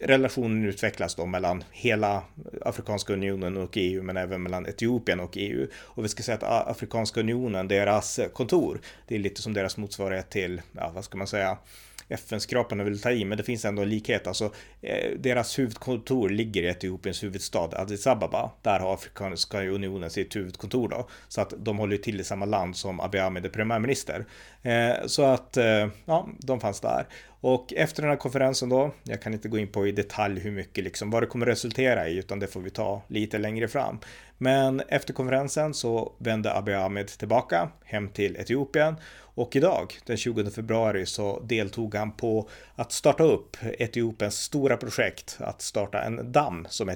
relationen 0.00 0.64
utvecklas 0.64 1.14
då 1.14 1.26
mellan 1.26 1.64
hela 1.70 2.22
Afrikanska 2.62 3.12
unionen 3.12 3.56
och 3.56 3.70
EU 3.74 4.02
men 4.02 4.16
även 4.16 4.42
mellan 4.42 4.66
Etiopien 4.66 5.20
och 5.20 5.32
EU. 5.36 5.66
Och 5.74 6.04
vi 6.04 6.08
ska 6.08 6.22
säga 6.22 6.36
att 6.36 6.68
Afrikanska 6.68 7.20
unionen, 7.20 7.68
deras 7.68 8.20
kontor, 8.32 8.80
det 9.08 9.14
är 9.14 9.18
lite 9.18 9.42
som 9.42 9.52
deras 9.52 9.76
motsvarighet 9.76 10.30
till, 10.30 10.62
ja 10.72 10.90
vad 10.94 11.04
ska 11.04 11.18
man 11.18 11.26
säga, 11.26 11.58
FN-skraparna 12.08 12.84
vill 12.84 13.00
ta 13.00 13.10
i, 13.10 13.24
men 13.24 13.38
det 13.38 13.44
finns 13.44 13.64
ändå 13.64 13.82
en 13.82 13.88
likhet. 13.88 14.26
Alltså, 14.26 14.52
eh, 14.82 15.10
deras 15.18 15.58
huvudkontor 15.58 16.28
ligger 16.28 16.62
i 16.62 16.66
Etiopiens 16.66 17.22
huvudstad 17.22 17.68
Addis 17.72 18.06
Ababa. 18.06 18.50
Där 18.62 18.80
har 18.80 18.94
Afrikanska 18.94 19.64
unionen 19.64 20.10
sitt 20.10 20.36
huvudkontor 20.36 20.88
då. 20.88 21.08
Så 21.28 21.40
att 21.40 21.54
de 21.58 21.78
håller 21.78 21.96
till 21.96 22.20
i 22.20 22.24
samma 22.24 22.44
land 22.44 22.76
som 22.76 23.00
Abiy 23.00 23.20
Ahmed 23.20 23.44
är 23.44 23.50
premiärminister. 23.50 24.24
Eh, 24.62 25.06
så 25.06 25.22
att, 25.22 25.56
eh, 25.56 25.88
ja, 26.04 26.28
de 26.38 26.60
fanns 26.60 26.80
där. 26.80 27.06
Och 27.40 27.72
efter 27.72 28.02
den 28.02 28.10
här 28.10 28.16
konferensen 28.16 28.68
då, 28.68 28.94
jag 29.02 29.22
kan 29.22 29.32
inte 29.32 29.48
gå 29.48 29.58
in 29.58 29.68
på 29.68 29.86
i 29.86 29.92
detalj 29.92 30.40
hur 30.40 30.50
mycket 30.50 30.84
liksom, 30.84 31.10
vad 31.10 31.22
det 31.22 31.26
kommer 31.26 31.46
resultera 31.46 32.08
i, 32.08 32.18
utan 32.18 32.38
det 32.38 32.46
får 32.46 32.60
vi 32.60 32.70
ta 32.70 33.02
lite 33.08 33.38
längre 33.38 33.68
fram. 33.68 33.98
Men 34.44 34.82
efter 34.88 35.12
konferensen 35.12 35.74
så 35.74 36.12
vände 36.18 36.54
Abiy 36.54 36.74
Ahmed 36.74 37.08
tillbaka 37.08 37.68
hem 37.84 38.08
till 38.08 38.36
Etiopien 38.36 38.96
och 39.20 39.56
idag, 39.56 39.94
den 40.06 40.16
20 40.16 40.50
februari, 40.50 41.06
så 41.06 41.40
deltog 41.40 41.94
han 41.94 42.12
på 42.12 42.48
att 42.74 42.92
starta 42.92 43.24
upp 43.24 43.56
Etiopiens 43.78 44.34
stora 44.34 44.76
projekt 44.76 45.36
att 45.40 45.62
starta 45.62 46.02
en 46.02 46.32
damm 46.32 46.66
som 46.68 46.90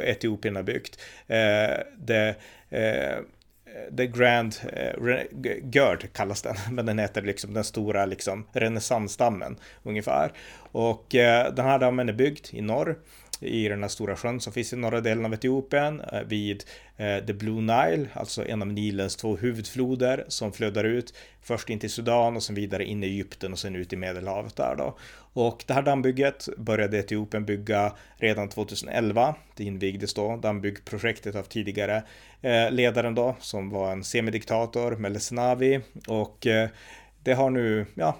Etiopien 0.00 0.56
har 0.56 0.62
byggt. 0.62 1.00
Eh, 1.26 1.76
det, 1.98 2.34
eh, 2.68 3.18
The 3.96 4.06
Grand 4.06 4.56
eh, 4.72 5.22
Gerd 5.72 6.12
kallas 6.12 6.42
den, 6.42 6.56
men 6.74 6.86
den 6.86 6.98
heter 6.98 7.22
liksom 7.22 7.54
den 7.54 7.64
stora 7.64 8.06
liksom 8.06 8.46
renässansdammen 8.52 9.56
ungefär. 9.82 10.32
Och 10.72 11.14
eh, 11.14 11.54
den 11.54 11.64
här 11.64 11.78
dammen 11.78 12.08
är 12.08 12.12
byggd 12.12 12.46
i 12.50 12.60
norr 12.60 12.98
i 13.40 13.68
den 13.68 13.82
här 13.82 13.88
stora 13.88 14.16
sjön 14.16 14.40
som 14.40 14.52
finns 14.52 14.72
i 14.72 14.76
norra 14.76 15.00
delen 15.00 15.24
av 15.24 15.34
Etiopien 15.34 16.00
eh, 16.00 16.22
vid 16.22 16.64
eh, 16.96 17.24
The 17.26 17.32
Blue 17.32 17.60
Nile, 17.60 18.08
alltså 18.12 18.48
en 18.48 18.62
av 18.62 18.68
Nilens 18.68 19.16
två 19.16 19.36
huvudfloder 19.36 20.24
som 20.28 20.52
flödar 20.52 20.84
ut 20.84 21.14
först 21.42 21.70
in 21.70 21.78
till 21.78 21.90
Sudan 21.90 22.36
och 22.36 22.42
sen 22.42 22.54
vidare 22.54 22.84
in 22.84 23.04
i 23.04 23.06
Egypten 23.06 23.52
och 23.52 23.58
sen 23.58 23.76
ut 23.76 23.92
i 23.92 23.96
Medelhavet 23.96 24.56
där 24.56 24.74
då. 24.78 24.96
Och 25.32 25.64
det 25.66 25.74
här 25.74 25.82
dammbygget 25.82 26.48
började 26.56 26.98
Etiopien 26.98 27.44
bygga 27.44 27.92
redan 28.16 28.48
2011. 28.48 29.34
Det 29.56 29.64
invigdes 29.64 30.14
då 30.14 30.36
dammbyggprojektet 30.36 31.36
av 31.36 31.42
tidigare 31.42 32.02
eh, 32.42 32.70
ledaren 32.70 33.14
då 33.14 33.36
som 33.40 33.70
var 33.70 33.92
en 33.92 34.04
semidiktator, 34.04 34.96
Meles 34.96 35.32
Navi 35.32 35.80
och 36.08 36.46
det 37.22 37.34
har 37.34 37.50
nu, 37.50 37.86
ja, 37.94 38.16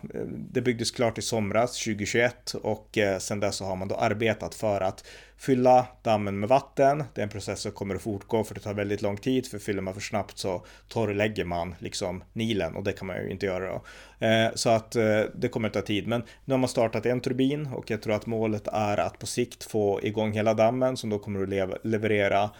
det 0.52 0.60
byggdes 0.60 0.90
klart 0.90 1.18
i 1.18 1.22
somras 1.22 1.84
2021 1.84 2.54
och 2.54 2.98
eh, 2.98 3.18
sen 3.18 3.40
dess 3.40 3.56
så 3.56 3.64
har 3.64 3.76
man 3.76 3.88
då 3.88 3.94
arbetat 3.94 4.54
för 4.54 4.80
att 4.80 5.04
fylla 5.36 5.86
dammen 6.02 6.40
med 6.40 6.48
vatten. 6.48 7.04
Det 7.14 7.20
är 7.20 7.22
en 7.22 7.28
process 7.30 7.60
som 7.60 7.72
kommer 7.72 7.94
att 7.94 8.02
fortgå 8.02 8.44
för 8.44 8.54
det 8.54 8.60
tar 8.60 8.74
väldigt 8.74 9.02
lång 9.02 9.16
tid 9.16 9.46
för 9.46 9.58
fyller 9.58 9.82
man 9.82 9.94
för 9.94 10.00
snabbt 10.00 10.38
så 10.38 10.64
torrlägger 10.88 11.44
man 11.44 11.74
liksom 11.78 12.24
Nilen 12.32 12.76
och 12.76 12.84
det 12.84 12.92
kan 12.92 13.06
man 13.06 13.16
ju 13.16 13.30
inte 13.30 13.46
göra 13.46 13.68
då. 13.68 13.82
Eh, 14.26 14.50
så 14.54 14.70
att 14.70 14.96
eh, 14.96 15.22
det 15.34 15.48
kommer 15.48 15.68
att 15.68 15.74
ta 15.74 15.80
tid 15.80 16.06
men 16.06 16.22
nu 16.44 16.54
har 16.54 16.58
man 16.58 16.68
startat 16.68 17.06
en 17.06 17.20
turbin 17.20 17.66
och 17.66 17.90
jag 17.90 18.02
tror 18.02 18.14
att 18.14 18.26
målet 18.26 18.68
är 18.72 19.00
att 19.00 19.18
på 19.18 19.26
sikt 19.26 19.64
få 19.64 20.00
igång 20.02 20.32
hela 20.32 20.54
dammen 20.54 20.96
som 20.96 21.10
då 21.10 21.18
kommer 21.18 21.42
att 21.62 21.84
leverera 21.84 22.50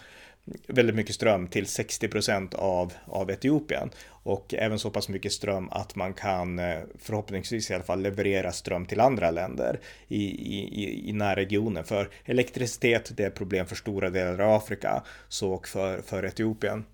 väldigt 0.67 0.95
mycket 0.95 1.15
ström 1.15 1.47
till 1.47 1.67
60 1.67 2.07
procent 2.07 2.53
av, 2.53 2.93
av 3.05 3.31
Etiopien 3.31 3.89
och 4.23 4.53
även 4.53 4.79
så 4.79 4.89
pass 4.89 5.09
mycket 5.09 5.31
ström 5.31 5.69
att 5.69 5.95
man 5.95 6.13
kan 6.13 6.59
eh, 6.59 6.79
förhoppningsvis 6.99 7.71
i 7.71 7.73
alla 7.73 7.83
fall 7.83 8.01
leverera 8.01 8.51
ström 8.51 8.85
till 8.85 8.99
andra 8.99 9.31
länder 9.31 9.79
i, 10.07 10.23
i, 10.25 11.09
i 11.09 11.13
närregionen. 11.13 11.83
För 11.83 12.09
elektricitet, 12.25 13.11
det 13.17 13.23
är 13.23 13.29
problem 13.29 13.65
för 13.65 13.75
stora 13.75 14.09
delar 14.09 14.39
av 14.39 14.53
Afrika, 14.53 15.03
så 15.27 15.51
och 15.51 15.67
för, 15.67 16.01
för 16.01 16.25
Etiopien. 16.25 16.85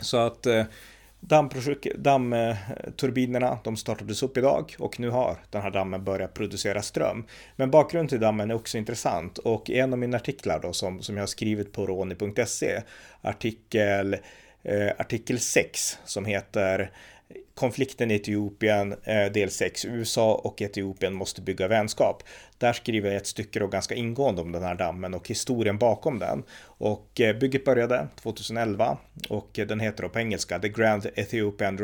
Så 0.00 0.16
att 0.16 0.46
eh, 0.46 0.64
Dammturbinerna 1.28 3.58
de 3.64 3.76
startades 3.76 4.22
upp 4.22 4.36
idag 4.36 4.74
och 4.78 5.00
nu 5.00 5.10
har 5.10 5.36
den 5.50 5.62
här 5.62 5.70
dammen 5.70 6.04
börjat 6.04 6.34
producera 6.34 6.82
ström. 6.82 7.24
Men 7.56 7.70
bakgrunden 7.70 8.08
till 8.08 8.20
dammen 8.20 8.50
är 8.50 8.54
också 8.54 8.78
intressant 8.78 9.38
och 9.38 9.70
i 9.70 9.78
en 9.78 9.92
av 9.92 9.98
mina 9.98 10.16
artiklar 10.16 10.60
då 10.62 10.72
som, 10.72 11.02
som 11.02 11.16
jag 11.16 11.22
har 11.22 11.26
skrivit 11.26 11.72
på 11.72 11.86
roni.se 11.86 12.82
artikel, 13.20 14.16
eh, 14.62 14.90
artikel 14.98 15.38
6 15.38 15.98
som 16.04 16.24
heter 16.24 16.90
konflikten 17.54 18.10
i 18.10 18.14
Etiopien, 18.14 18.94
eh, 19.04 19.32
del 19.32 19.50
6, 19.50 19.84
USA 19.84 20.34
och 20.34 20.62
Etiopien 20.62 21.14
måste 21.14 21.42
bygga 21.42 21.68
vänskap. 21.68 22.22
Där 22.58 22.72
skriver 22.72 23.08
jag 23.08 23.16
ett 23.16 23.26
stycke 23.26 23.58
då 23.58 23.66
ganska 23.66 23.94
ingående 23.94 24.42
om 24.42 24.52
den 24.52 24.62
här 24.62 24.74
dammen 24.74 25.14
och 25.14 25.28
historien 25.28 25.78
bakom 25.78 26.18
den. 26.18 26.42
Och 26.62 27.20
eh, 27.20 27.36
bygget 27.36 27.64
började 27.64 28.08
2011 28.22 28.98
och 29.28 29.50
den 29.52 29.80
heter 29.80 30.02
då 30.02 30.08
på 30.08 30.18
engelska 30.18 30.58
The 30.58 30.68
Grand 30.68 31.06
Ethiopian 31.14 31.78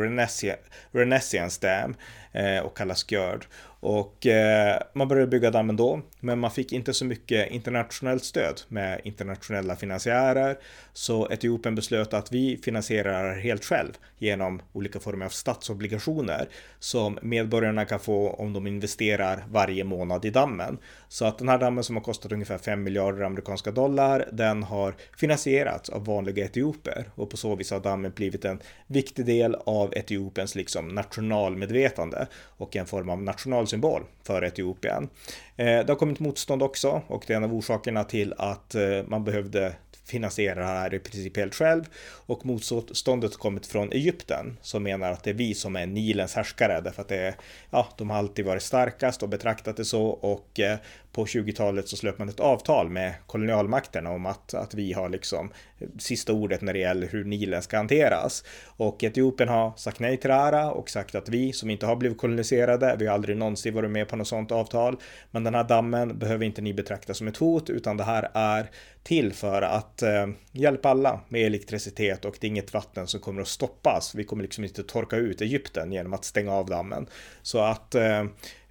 Renaissance 0.93 1.67
Dam 1.67 1.95
eh, 2.33 2.65
och 2.65 2.77
kallas 2.77 3.05
GERD. 3.11 3.45
Och 3.85 4.27
eh, 4.27 4.83
man 4.95 5.09
började 5.09 5.31
bygga 5.31 5.51
dammen 5.51 5.77
då, 5.77 6.01
men 6.21 6.39
man 6.39 6.51
fick 6.51 6.73
inte 6.73 6.95
så 6.95 7.05
mycket 7.05 7.51
internationellt 7.51 8.25
stöd 8.25 8.61
med 8.69 9.01
internationella 9.05 9.77
finansiärer. 9.77 10.59
Så 10.93 11.31
Etiopien 11.31 11.75
beslöt 11.75 12.15
att 12.15 12.33
vi 12.33 12.57
finansierar 12.65 13.39
helt 13.39 13.65
själv 13.65 13.93
genom 14.19 14.63
olika 14.73 15.01
former 15.01 15.27
av 15.27 15.31
statsobligationer 15.31 16.49
som 16.79 17.19
medborgarna 17.23 17.85
kan 17.85 18.01
få 18.01 18.31
om 18.31 18.53
de 18.53 18.67
investerar 18.67 19.45
varje 19.51 19.85
månad 19.85 20.25
i 20.25 20.31
dammen. 20.31 20.62
Så 21.09 21.25
att 21.25 21.39
den 21.39 21.49
här 21.49 21.59
dammen 21.59 21.85
som 21.85 21.97
har 21.97 22.03
kostat 22.03 22.33
ungefär 22.33 22.59
5 22.59 22.83
miljarder 22.83 23.23
amerikanska 23.23 23.71
dollar, 23.71 24.29
den 24.33 24.63
har 24.63 24.95
finansierats 25.17 25.91
av 25.91 26.05
vanliga 26.05 26.45
etioper 26.45 27.11
och 27.15 27.31
på 27.31 27.37
så 27.37 27.55
vis 27.55 27.71
har 27.71 27.81
dammen 27.81 28.13
blivit 28.17 28.45
en 28.45 28.61
viktig 28.87 29.27
del 29.27 29.55
av 29.55 29.95
Etiopiens 29.95 30.55
liksom 30.55 30.89
nationalmedvetande 30.89 32.27
och 32.57 32.77
en 32.77 32.87
form 32.87 33.09
av 33.11 33.23
nationalsymbol 33.23 34.03
för 34.23 34.45
Etiopien. 34.45 35.09
Eh, 35.57 35.67
det 35.67 35.89
har 35.89 35.95
kommit 35.95 36.21
motstånd 36.21 36.63
också 36.63 37.03
och 37.07 37.25
det 37.27 37.33
är 37.33 37.37
en 37.37 37.45
av 37.45 37.55
orsakerna 37.55 38.05
till 38.05 38.35
att 38.39 38.75
eh, 38.75 38.83
man 39.07 39.25
behövde 39.25 39.75
finansierar 40.05 40.61
det 40.61 40.67
här 40.67 40.95
i 40.95 40.99
princip 40.99 41.37
helt 41.37 41.55
själv. 41.55 41.85
Och 42.27 42.47
motståndet 42.47 43.37
kommit 43.37 43.67
från 43.67 43.93
Egypten 43.93 44.59
som 44.63 44.83
menar 44.83 45.13
att 45.13 45.25
det 45.25 45.31
är 45.31 45.35
vi 45.35 45.55
som 45.55 45.77
är 45.77 45.87
Nilens 45.87 46.35
härskare 46.35 46.81
därför 46.81 47.03
att 47.03 47.09
det 47.09 47.17
är, 47.17 47.35
ja, 47.71 47.89
de 47.99 48.11
har 48.11 48.19
alltid 48.19 48.45
varit 48.45 48.63
starkast 48.63 49.23
och 49.23 49.29
betraktat 49.29 49.77
det 49.77 49.85
så. 49.85 50.07
Och 50.07 50.61
eh, 50.61 50.79
på 51.13 51.25
20-talet 51.25 51.89
så 51.89 51.97
slöt 51.97 52.19
man 52.19 52.29
ett 52.29 52.41
avtal 52.41 52.89
med 52.89 53.15
kolonialmakterna 53.27 54.11
om 54.11 54.27
att, 54.27 54.55
att 54.55 54.75
vi 54.75 54.93
har 54.93 55.09
liksom 55.09 55.53
sista 55.99 56.33
ordet 56.33 56.61
när 56.61 56.73
det 56.73 56.79
gäller 56.79 57.09
hur 57.09 57.25
Nilen 57.25 57.63
ska 57.63 57.77
hanteras. 57.77 58.45
Och 58.65 59.05
Etiopien 59.05 59.49
har 59.49 59.73
sagt 59.77 60.01
nej 60.01 60.17
till 60.17 60.29
det 60.29 60.35
här 60.35 60.71
och 60.71 60.91
sagt 60.91 61.15
att 61.15 61.29
vi 61.29 61.53
som 61.53 61.71
inte 61.71 61.87
har 61.87 61.97
blivit 61.97 62.19
koloniserade, 62.19 62.97
vi 62.99 63.07
har 63.07 63.15
aldrig 63.15 63.37
någonsin 63.37 63.75
varit 63.75 63.91
med 63.91 64.09
på 64.09 64.17
något 64.17 64.29
sådant 64.29 64.53
avtal, 64.53 64.97
men 65.31 65.45
den 65.45 65.55
här 65.55 65.65
dammen 65.65 66.19
behöver 66.19 66.45
inte 66.45 66.63
ni 66.63 66.75
betrakta 66.75 67.15
som 67.15 67.29
ett 67.29 67.37
hot, 67.37 67.71
utan 67.71 67.97
det 67.97 68.05
här 68.05 68.31
är 68.35 68.71
till 69.03 69.33
för 69.33 69.63
att 69.63 69.92
eh, 70.03 70.27
hjälpa 70.53 70.89
alla 70.89 71.21
med 71.29 71.47
elektricitet 71.47 72.25
och 72.25 72.37
det 72.41 72.47
är 72.47 72.49
inget 72.49 72.75
vatten 72.75 73.07
som 73.07 73.21
kommer 73.21 73.43
att 73.43 73.49
stoppas. 73.49 74.15
Vi 74.15 74.25
kommer 74.25 74.43
liksom 74.43 74.65
inte 74.65 74.83
torka 74.83 75.17
ut 75.17 75.41
Egypten 75.41 75.93
genom 75.93 76.13
att 76.13 76.25
stänga 76.25 76.53
av 76.53 76.67
dammen. 76.67 77.07
Så 77.43 77.59
att 77.59 77.95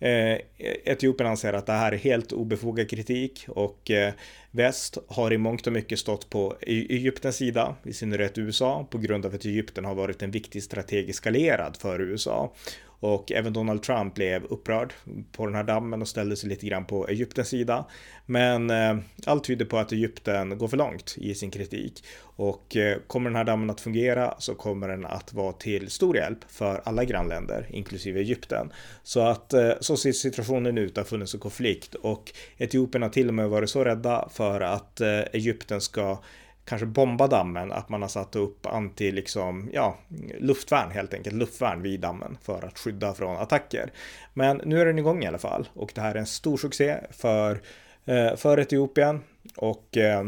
Eh, 0.01 0.31
eh 0.31 0.39
Etiopien 0.83 1.29
anser 1.29 1.53
att 1.53 1.65
det 1.65 1.73
här 1.73 1.91
är 1.91 1.97
helt 1.97 2.31
obefogad 2.31 2.89
kritik 2.89 3.45
och 3.47 3.91
eh, 3.91 4.13
väst 4.51 4.97
har 5.07 5.33
i 5.33 5.37
mångt 5.37 5.67
och 5.67 5.73
mycket 5.73 5.99
stått 5.99 6.29
på 6.29 6.55
e- 6.61 6.87
Egyptens 6.89 7.35
sida, 7.35 7.75
i 7.83 7.93
synnerhet 7.93 8.37
USA, 8.37 8.87
på 8.89 8.97
grund 8.97 9.25
av 9.25 9.35
att 9.35 9.45
Egypten 9.45 9.85
har 9.85 9.95
varit 9.95 10.21
en 10.21 10.31
viktig 10.31 10.63
strategisk 10.63 11.27
allierad 11.27 11.77
för 11.77 12.01
USA 12.01 12.53
och 13.01 13.31
även 13.31 13.53
Donald 13.53 13.83
Trump 13.83 14.13
blev 14.15 14.45
upprörd 14.45 14.93
på 15.31 15.45
den 15.45 15.55
här 15.55 15.63
dammen 15.63 16.01
och 16.01 16.07
ställde 16.07 16.35
sig 16.35 16.49
lite 16.49 16.65
grann 16.65 16.85
på 16.85 17.07
Egyptens 17.07 17.47
sida. 17.47 17.85
Men 18.25 18.69
eh, 18.69 18.97
allt 19.25 19.43
tyder 19.43 19.65
på 19.65 19.77
att 19.77 19.91
Egypten 19.91 20.57
går 20.57 20.67
för 20.67 20.77
långt 20.77 21.15
i 21.17 21.35
sin 21.35 21.51
kritik 21.51 22.03
och 22.21 22.75
eh, 22.75 22.97
kommer 23.07 23.29
den 23.29 23.37
här 23.37 23.43
dammen 23.43 23.69
att 23.69 23.81
fungera 23.81 24.35
så 24.39 24.55
kommer 24.55 24.87
den 24.87 25.05
att 25.05 25.33
vara 25.33 25.53
till 25.53 25.89
stor 25.89 26.17
hjälp 26.17 26.39
för 26.47 26.81
alla 26.85 27.05
grannländer, 27.05 27.67
inklusive 27.69 28.19
Egypten. 28.19 28.71
Så 29.03 29.19
att 29.19 29.53
eh, 29.53 29.71
så 29.79 29.97
ser 29.97 30.11
situationen 30.11 30.77
ut, 30.77 30.95
det 30.95 31.01
har 31.01 31.05
funnits 31.05 31.33
en 31.33 31.39
konflikt 31.39 31.95
och 31.95 32.31
Etiopien 32.57 33.01
har 33.01 33.09
till 33.09 33.27
och 33.27 33.33
med 33.33 33.49
varit 33.49 33.69
så 33.69 33.83
rädda 33.83 34.29
för 34.33 34.61
att 34.61 35.01
eh, 35.01 35.19
Egypten 35.33 35.81
ska 35.81 36.17
kanske 36.65 36.85
bomba 36.85 37.27
dammen, 37.27 37.71
att 37.71 37.89
man 37.89 38.01
har 38.01 38.09
satt 38.09 38.35
upp 38.35 38.65
anti, 38.65 39.11
liksom, 39.11 39.69
ja, 39.73 39.97
luftvärn 40.39 40.91
helt 40.91 41.13
enkelt, 41.13 41.35
luftvärn 41.35 41.81
vid 41.81 41.99
dammen 41.99 42.37
för 42.41 42.65
att 42.65 42.79
skydda 42.79 43.13
från 43.13 43.37
attacker. 43.37 43.91
Men 44.33 44.61
nu 44.65 44.81
är 44.81 44.85
den 44.85 44.99
igång 44.99 45.23
i 45.23 45.27
alla 45.27 45.37
fall 45.37 45.69
och 45.73 45.91
det 45.95 46.01
här 46.01 46.15
är 46.15 46.19
en 46.19 46.25
stor 46.25 46.57
succé 46.57 46.97
för, 47.09 47.61
eh, 48.05 48.35
för 48.35 48.59
Etiopien 48.59 49.23
och 49.55 49.97
eh, 49.97 50.23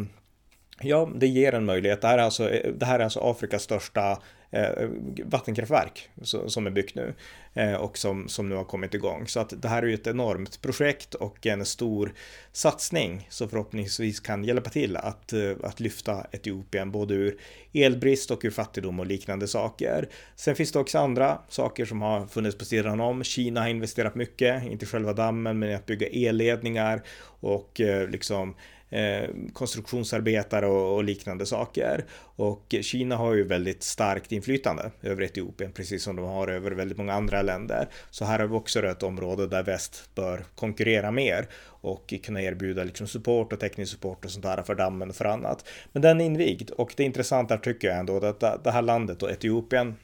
Ja, 0.81 1.09
det 1.15 1.27
ger 1.27 1.53
en 1.53 1.65
möjlighet. 1.65 2.01
Det 2.01 2.07
här 2.07 2.17
är 2.17 2.23
alltså, 2.23 2.49
eh, 2.49 2.73
det 2.73 2.85
här 2.85 2.99
är 2.99 3.03
alltså 3.03 3.19
Afrikas 3.19 3.63
största 3.63 4.21
eh, 4.53 4.89
vattenkraftverk 5.25 6.09
som 6.47 6.67
är 6.67 6.71
byggt 6.71 6.95
nu 6.95 7.13
eh, 7.53 7.73
och 7.73 7.97
som, 7.97 8.27
som 8.27 8.49
nu 8.49 8.55
har 8.55 8.63
kommit 8.63 8.93
igång. 8.93 9.27
Så 9.27 9.39
att 9.39 9.61
det 9.61 9.67
här 9.67 9.83
är 9.83 9.87
ju 9.87 9.93
ett 9.93 10.07
enormt 10.07 10.61
projekt 10.61 11.13
och 11.13 11.45
en 11.45 11.65
stor 11.65 12.13
satsning 12.51 13.27
som 13.29 13.49
förhoppningsvis 13.49 14.19
kan 14.19 14.43
hjälpa 14.43 14.69
till 14.69 14.97
att, 14.97 15.33
eh, 15.33 15.51
att 15.63 15.79
lyfta 15.79 16.25
Etiopien 16.31 16.91
både 16.91 17.13
ur 17.13 17.39
elbrist 17.73 18.31
och 18.31 18.39
ur 18.43 18.51
fattigdom 18.51 18.99
och 18.99 19.05
liknande 19.05 19.47
saker. 19.47 20.09
Sen 20.35 20.55
finns 20.55 20.71
det 20.71 20.79
också 20.79 20.99
andra 20.99 21.37
saker 21.49 21.85
som 21.85 22.01
har 22.01 22.25
funnits 22.25 22.57
på 22.57 22.65
sidan 22.65 22.99
om. 22.99 23.23
Kina 23.23 23.61
har 23.61 23.67
investerat 23.67 24.15
mycket, 24.15 24.63
inte 24.63 24.85
själva 24.85 25.13
dammen, 25.13 25.59
men 25.59 25.69
i 25.69 25.75
att 25.75 25.85
bygga 25.85 26.07
elledningar 26.07 27.03
och 27.39 27.81
eh, 27.81 28.09
liksom 28.09 28.55
Eh, 28.93 29.29
konstruktionsarbetare 29.53 30.67
och, 30.67 30.95
och, 30.95 31.03
liknande 31.03 31.45
saker. 31.45 32.05
Och 32.35 32.75
Kina 32.81 33.15
har 33.15 33.33
ju 33.33 33.43
väldigt 33.43 33.83
starkt 33.83 34.31
inflytande 34.31 34.91
över 35.01 35.23
Etiopien, 35.23 35.71
precis 35.71 36.03
som 36.03 36.15
de 36.15 36.25
har 36.25 36.47
över 36.47 36.71
väldigt 36.71 36.97
många 36.97 37.13
andra 37.13 37.41
länder. 37.41 37.87
Så 38.09 38.25
här 38.25 38.39
har 38.39 38.47
vi 38.47 38.55
också 38.55 38.85
ett 38.85 39.03
område 39.03 39.47
där 39.47 39.63
väst 39.63 40.09
bör 40.15 40.45
konkurrera 40.55 41.11
mer 41.11 41.47
och 41.65 42.13
kunna 42.23 42.41
erbjuda 42.41 42.83
liksom 42.83 43.07
support 43.07 43.53
och 43.53 43.59
teknisk 43.59 43.91
support 43.91 44.25
och 44.25 44.31
sånt 44.31 44.45
där 44.45 44.63
för 44.63 44.75
dammen 44.75 45.09
och 45.09 45.15
för 45.15 45.25
annat. 45.25 45.67
Men 45.91 46.01
den 46.01 46.21
är 46.21 46.25
invigd 46.25 46.71
och 46.71 46.93
det 46.97 47.03
intressanta 47.03 47.57
tycker 47.57 47.87
jag 47.87 47.99
ändå 47.99 48.25
att 48.25 48.63
det 48.63 48.71
här 48.71 48.81
landet 48.81 49.23
och 49.23 49.31
Etiopien 49.31 49.95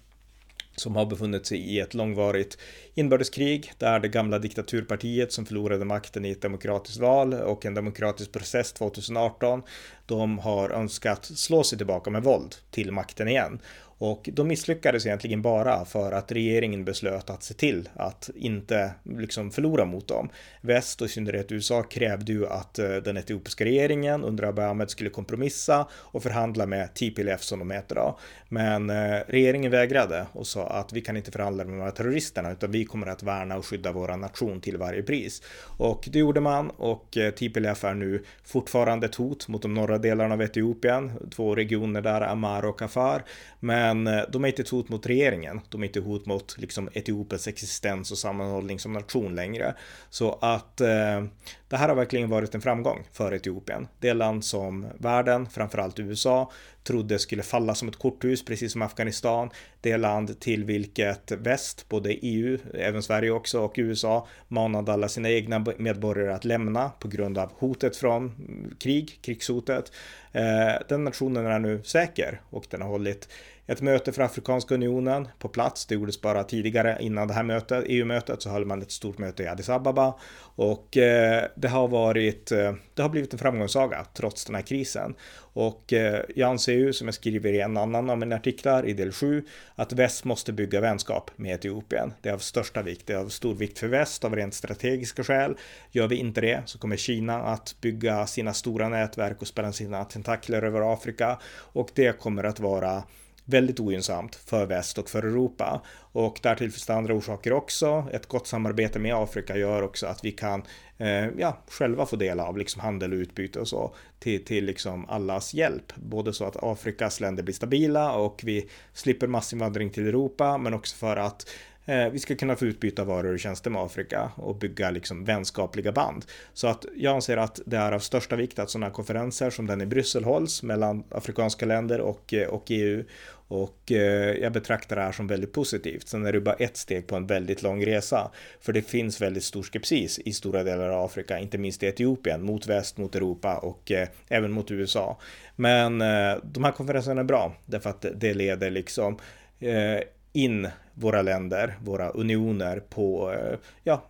som 0.79 0.95
har 0.95 1.05
befunnit 1.05 1.45
sig 1.45 1.57
i 1.57 1.79
ett 1.79 1.93
långvarigt 1.93 2.57
inbördeskrig 2.93 3.73
där 3.77 3.99
det 3.99 4.07
gamla 4.07 4.39
diktaturpartiet 4.39 5.31
som 5.31 5.45
förlorade 5.45 5.85
makten 5.85 6.25
i 6.25 6.31
ett 6.31 6.41
demokratiskt 6.41 6.99
val 6.99 7.33
och 7.33 7.65
en 7.65 7.73
demokratisk 7.73 8.31
process 8.31 8.73
2018 8.73 9.63
de 10.05 10.39
har 10.39 10.69
önskat 10.69 11.25
slå 11.25 11.63
sig 11.63 11.77
tillbaka 11.77 12.09
med 12.09 12.23
våld 12.23 12.55
till 12.71 12.91
makten 12.91 13.27
igen. 13.27 13.59
Och 13.99 14.29
de 14.33 14.47
misslyckades 14.47 15.05
egentligen 15.05 15.41
bara 15.41 15.85
för 15.85 16.11
att 16.11 16.31
regeringen 16.31 16.85
beslöt 16.85 17.29
att 17.29 17.43
se 17.43 17.53
till 17.53 17.89
att 17.95 18.29
inte 18.35 18.91
liksom 19.03 19.51
förlora 19.51 19.85
mot 19.85 20.07
dem. 20.07 20.29
Väst 20.61 21.01
och 21.01 21.07
i 21.07 21.09
synnerhet 21.09 21.51
USA 21.51 21.83
krävde 21.83 22.31
ju 22.31 22.47
att 22.47 22.79
eh, 22.79 22.95
den 22.95 23.17
etiopiska 23.17 23.65
regeringen 23.65 24.23
under 24.23 24.43
Abiy 24.43 24.65
Ahmed 24.65 24.89
skulle 24.89 25.09
kompromissa 25.09 25.87
och 25.93 26.23
förhandla 26.23 26.65
med 26.65 26.93
TPLF 26.93 27.41
som 27.41 27.59
de 27.59 27.71
heter 27.71 27.95
då. 27.95 28.19
Men 28.49 28.89
eh, 28.89 29.19
regeringen 29.27 29.71
vägrade 29.71 30.25
och 30.33 30.47
sa 30.47 30.67
att 30.67 30.93
vi 30.93 31.01
kan 31.01 31.17
inte 31.17 31.31
förhandla 31.31 31.63
med 31.63 31.73
de 31.73 31.83
här 31.83 31.91
terroristerna 31.91 32.51
utan 32.51 32.71
vi 32.71 32.85
kommer 32.85 33.07
att 33.07 33.23
värna 33.23 33.57
och 33.57 33.65
skydda 33.65 33.91
vår 33.91 34.17
nation 34.17 34.61
till 34.61 34.77
varje 34.77 35.03
pris. 35.03 35.41
Och 35.77 36.09
det 36.11 36.19
gjorde 36.19 36.39
man 36.39 36.69
och 36.69 37.17
eh, 37.17 37.31
TPLF 37.31 37.83
är 37.83 37.93
nu 37.93 38.23
fortfarande 38.43 39.05
ett 39.05 39.15
hot 39.15 39.47
mot 39.47 39.61
de 39.61 39.73
norra 39.73 39.97
delarna 39.97 40.33
av 40.33 40.41
Etiopien, 40.41 41.11
två 41.31 41.55
regioner 41.55 42.01
där, 42.01 42.21
Amar 42.21 42.65
och 42.65 42.81
Afar. 42.81 43.23
Men 43.59 43.88
men 43.93 44.07
eh, 44.07 44.23
de 44.29 44.43
är 44.43 44.47
inte 44.47 44.61
ett 44.61 44.69
hot 44.69 44.89
mot 44.89 45.07
regeringen, 45.07 45.61
de 45.69 45.81
är 45.81 45.85
inte 45.85 45.99
ett 45.99 46.05
hot 46.05 46.25
mot 46.25 46.57
liksom, 46.57 46.89
Etiopiens 46.93 47.47
existens 47.47 48.11
och 48.11 48.17
sammanhållning 48.17 48.79
som 48.79 48.93
nation 48.93 49.35
längre. 49.35 49.75
Så 50.09 50.37
att 50.41 50.81
eh, 50.81 51.23
det 51.67 51.77
här 51.77 51.89
har 51.89 51.95
verkligen 51.95 52.29
varit 52.29 52.55
en 52.55 52.61
framgång 52.61 53.03
för 53.11 53.33
Etiopien. 53.33 53.87
Det 53.99 54.13
land 54.13 54.45
som 54.45 54.85
världen, 54.97 55.49
framförallt 55.49 55.99
USA, 55.99 56.51
trodde 56.83 57.19
skulle 57.19 57.43
falla 57.43 57.75
som 57.75 57.87
ett 57.87 57.99
korthus, 57.99 58.45
precis 58.45 58.71
som 58.71 58.81
Afghanistan. 58.81 59.49
Det 59.81 59.97
land 59.97 60.39
till 60.39 60.63
vilket 60.63 61.31
väst, 61.31 61.85
både 61.89 62.09
EU, 62.13 62.57
även 62.73 63.03
Sverige 63.03 63.31
också 63.31 63.59
och 63.59 63.73
USA, 63.75 64.27
manade 64.47 64.93
alla 64.93 65.07
sina 65.07 65.29
egna 65.29 65.65
medborgare 65.77 66.33
att 66.33 66.45
lämna 66.45 66.89
på 66.99 67.07
grund 67.07 67.37
av 67.37 67.51
hotet 67.57 67.97
från 67.97 68.23
mm, 68.25 68.75
krig, 68.79 69.19
krigshotet. 69.21 69.91
Eh, 70.31 70.81
den 70.89 71.03
nationen 71.03 71.45
är 71.45 71.59
nu 71.59 71.83
säker 71.83 72.41
och 72.49 72.65
den 72.69 72.81
har 72.81 72.89
hållit 72.89 73.29
ett 73.69 73.81
möte 73.81 74.11
för 74.11 74.21
Afrikanska 74.21 74.75
unionen 74.75 75.27
på 75.39 75.49
plats. 75.49 75.85
Det 75.85 75.95
gjordes 75.95 76.21
bara 76.21 76.43
tidigare 76.43 76.97
innan 76.99 77.27
det 77.27 77.33
här 77.33 77.43
mötet, 77.43 77.83
EU-mötet, 77.87 78.41
så 78.41 78.49
höll 78.49 78.65
man 78.65 78.81
ett 78.81 78.91
stort 78.91 79.17
möte 79.17 79.43
i 79.43 79.47
Addis 79.47 79.69
Ababa 79.69 80.19
och 80.55 80.97
eh, 80.97 81.45
det 81.55 81.67
har 81.67 81.87
varit, 81.87 82.51
eh, 82.51 82.73
det 82.93 83.01
har 83.01 83.09
blivit 83.09 83.33
en 83.33 83.39
framgångssaga 83.39 84.05
trots 84.13 84.45
den 84.45 84.55
här 84.55 84.61
krisen. 84.61 85.15
Och 85.53 85.93
eh, 85.93 86.21
jag 86.35 86.49
anser 86.49 86.73
ju, 86.73 86.93
som 86.93 87.07
jag 87.07 87.15
skriver 87.15 87.53
i 87.53 87.59
en 87.59 87.77
annan 87.77 88.09
av 88.09 88.17
mina 88.17 88.35
artiklar 88.35 88.85
i 88.85 88.93
del 88.93 89.11
7, 89.11 89.45
att 89.75 89.93
väst 89.93 90.25
måste 90.25 90.53
bygga 90.53 90.81
vänskap 90.81 91.31
med 91.35 91.55
Etiopien. 91.55 92.13
Det 92.21 92.29
är 92.29 92.33
av 92.33 92.37
största 92.37 92.81
vikt, 92.81 93.07
det 93.07 93.13
är 93.13 93.17
av 93.17 93.29
stor 93.29 93.55
vikt 93.55 93.79
för 93.79 93.87
väst 93.87 94.25
av 94.25 94.35
rent 94.35 94.53
strategiska 94.53 95.23
skäl. 95.23 95.55
Gör 95.91 96.07
vi 96.07 96.15
inte 96.15 96.41
det 96.41 96.61
så 96.65 96.79
kommer 96.79 96.97
Kina 96.97 97.41
att 97.41 97.75
bygga 97.81 98.27
sina 98.27 98.53
stora 98.53 98.89
nätverk 98.89 99.41
och 99.41 99.47
spänna 99.47 99.71
sina 99.71 100.05
tentakler 100.05 100.61
över 100.61 100.93
Afrika 100.93 101.39
och 101.73 101.89
det 101.93 102.19
kommer 102.19 102.43
att 102.43 102.59
vara 102.59 103.03
väldigt 103.49 103.79
ogynnsamt 103.79 104.35
för 104.35 104.65
väst 104.65 104.97
och 104.97 105.09
för 105.09 105.23
Europa. 105.23 105.81
Och 106.11 106.39
därtill 106.43 106.71
finns 106.71 106.85
det 106.85 106.93
andra 106.93 107.13
orsaker 107.13 107.53
också. 107.53 108.07
Ett 108.11 108.25
gott 108.25 108.47
samarbete 108.47 108.99
med 108.99 109.15
Afrika 109.15 109.57
gör 109.57 109.81
också 109.81 110.07
att 110.07 110.25
vi 110.25 110.31
kan 110.31 110.63
eh, 110.97 111.27
ja, 111.37 111.57
själva 111.67 112.05
få 112.05 112.15
del 112.15 112.39
av 112.39 112.57
liksom 112.57 112.81
handel 112.81 113.13
och 113.13 113.17
utbyte 113.17 113.59
och 113.59 113.67
så 113.67 113.95
till, 114.19 114.45
till 114.45 114.65
liksom 114.65 115.09
allas 115.09 115.53
hjälp. 115.53 115.93
Både 115.95 116.33
så 116.33 116.45
att 116.45 116.63
Afrikas 116.63 117.19
länder 117.19 117.43
blir 117.43 117.55
stabila 117.55 118.11
och 118.11 118.41
vi 118.43 118.69
slipper 118.93 119.27
massinvandring 119.27 119.89
till 119.89 120.07
Europa 120.07 120.57
men 120.57 120.73
också 120.73 120.95
för 120.95 121.15
att 121.15 121.49
eh, 121.85 122.09
vi 122.09 122.19
ska 122.19 122.35
kunna 122.35 122.55
få 122.55 122.65
utbyta 122.65 123.03
varor 123.03 123.33
och 123.33 123.39
tjänster 123.39 123.69
med 123.69 123.81
Afrika 123.81 124.31
och 124.35 124.55
bygga 124.55 124.91
liksom 124.91 125.25
vänskapliga 125.25 125.91
band. 125.91 126.25
Så 126.53 126.67
att 126.67 126.85
jag 126.95 127.15
anser 127.15 127.37
att 127.37 127.59
det 127.65 127.77
är 127.77 127.91
av 127.91 127.99
största 127.99 128.35
vikt 128.35 128.59
att 128.59 128.69
sådana 128.69 128.91
konferenser 128.91 129.49
som 129.49 129.67
den 129.67 129.81
i 129.81 129.85
Bryssel 129.85 130.23
hålls 130.23 130.63
mellan 130.63 131.03
afrikanska 131.09 131.65
länder 131.65 132.01
och, 132.01 132.33
eh, 132.33 132.47
och 132.47 132.65
EU 132.67 133.03
och 133.49 133.91
eh, 133.91 134.37
jag 134.41 134.53
betraktar 134.53 134.95
det 134.95 135.01
här 135.01 135.11
som 135.11 135.27
väldigt 135.27 135.53
positivt. 135.53 136.07
Sen 136.07 136.25
är 136.25 136.33
det 136.33 136.41
bara 136.41 136.55
ett 136.55 136.77
steg 136.77 137.07
på 137.07 137.15
en 137.15 137.27
väldigt 137.27 137.61
lång 137.61 137.85
resa. 137.85 138.31
För 138.61 138.73
det 138.73 138.81
finns 138.81 139.21
väldigt 139.21 139.43
stor 139.43 139.63
skepsis 139.63 140.19
i 140.19 140.33
stora 140.33 140.63
delar 140.63 140.89
av 140.89 141.05
Afrika, 141.05 141.39
inte 141.39 141.57
minst 141.57 141.83
i 141.83 141.85
Etiopien, 141.85 142.43
mot 142.43 142.67
väst, 142.67 142.97
mot 142.97 143.15
Europa 143.15 143.57
och 143.57 143.91
eh, 143.91 144.07
även 144.27 144.51
mot 144.51 144.71
USA. 144.71 145.19
Men 145.55 146.01
eh, 146.01 146.37
de 146.43 146.63
här 146.63 146.71
konferenserna 146.71 147.21
är 147.21 147.25
bra, 147.25 147.55
därför 147.65 147.89
att 147.89 148.05
det 148.15 148.33
leder 148.33 148.69
liksom 148.69 149.17
eh, 149.59 149.99
in 150.33 150.67
våra 150.93 151.21
länder, 151.21 151.77
våra 151.83 152.09
unioner 152.09 152.79
på 152.79 153.33
eh, 153.33 153.57
ja, 153.83 154.07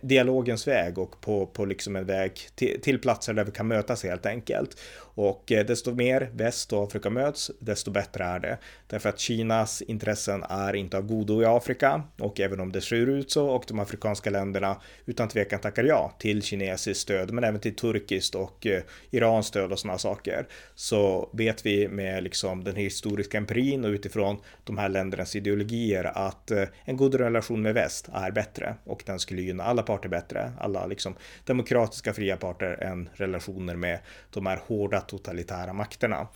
dialogens 0.00 0.68
väg 0.68 0.98
och 0.98 1.20
på, 1.20 1.46
på 1.46 1.64
liksom 1.64 1.96
en 1.96 2.06
väg 2.06 2.32
till, 2.54 2.80
till 2.80 2.98
platser 2.98 3.32
där 3.32 3.44
vi 3.44 3.52
kan 3.52 3.68
mötas 3.68 4.04
helt 4.04 4.26
enkelt. 4.26 4.80
Och 5.20 5.52
eh, 5.52 5.66
desto 5.66 5.94
mer 5.94 6.30
väst 6.34 6.72
och 6.72 6.82
Afrika 6.82 7.10
möts, 7.10 7.50
desto 7.58 7.90
bättre 7.90 8.24
är 8.24 8.38
det. 8.38 8.58
Därför 8.86 9.08
att 9.08 9.18
Kinas 9.18 9.82
intressen 9.82 10.42
är 10.42 10.76
inte 10.76 10.96
av 10.96 11.02
godo 11.02 11.42
i 11.42 11.44
Afrika. 11.44 12.02
Och 12.18 12.40
även 12.40 12.60
om 12.60 12.72
det 12.72 12.80
ser 12.80 12.96
ut 12.96 13.30
så 13.30 13.46
och 13.48 13.64
de 13.68 13.78
afrikanska 13.78 14.30
länderna 14.30 14.80
utan 15.06 15.28
tvekan 15.28 15.60
tackar 15.60 15.84
ja 15.84 16.14
till 16.18 16.42
kinesiskt 16.42 17.00
stöd 17.00 17.30
men 17.30 17.44
även 17.44 17.60
till 17.60 17.76
turkiskt 17.76 18.34
och 18.34 18.66
eh, 18.66 18.82
Irans 19.10 19.46
stöd 19.46 19.72
och 19.72 19.78
sådana 19.78 19.98
saker 19.98 20.46
så 20.74 21.30
vet 21.32 21.66
vi 21.66 21.88
med 21.88 22.22
liksom 22.22 22.64
den 22.64 22.76
historiska 22.76 23.38
empirin 23.38 23.84
och 23.84 23.90
utifrån 23.90 24.40
de 24.64 24.78
här 24.78 24.88
ländernas 24.88 25.36
ideologier 25.36 26.04
att 26.04 26.50
eh, 26.50 26.64
en 26.84 26.96
god 26.96 27.14
relation 27.14 27.62
med 27.62 27.74
väst 27.74 28.08
är 28.12 28.30
bättre. 28.30 28.74
Och 28.84 29.02
den 29.06 29.18
skulle 29.18 29.42
gynna 29.42 29.64
alla 29.64 29.82
parter 29.82 30.08
bättre, 30.08 30.52
alla 30.58 30.86
liksom 30.86 31.14
demokratiska 31.44 32.12
fria 32.12 32.36
parter 32.36 32.82
än 32.82 33.08
relationer 33.14 33.76
med 33.76 33.98
de 34.30 34.46
här 34.46 34.62
hårda 34.66 35.00
totalitära 35.10 35.72
makterna. 35.72 36.26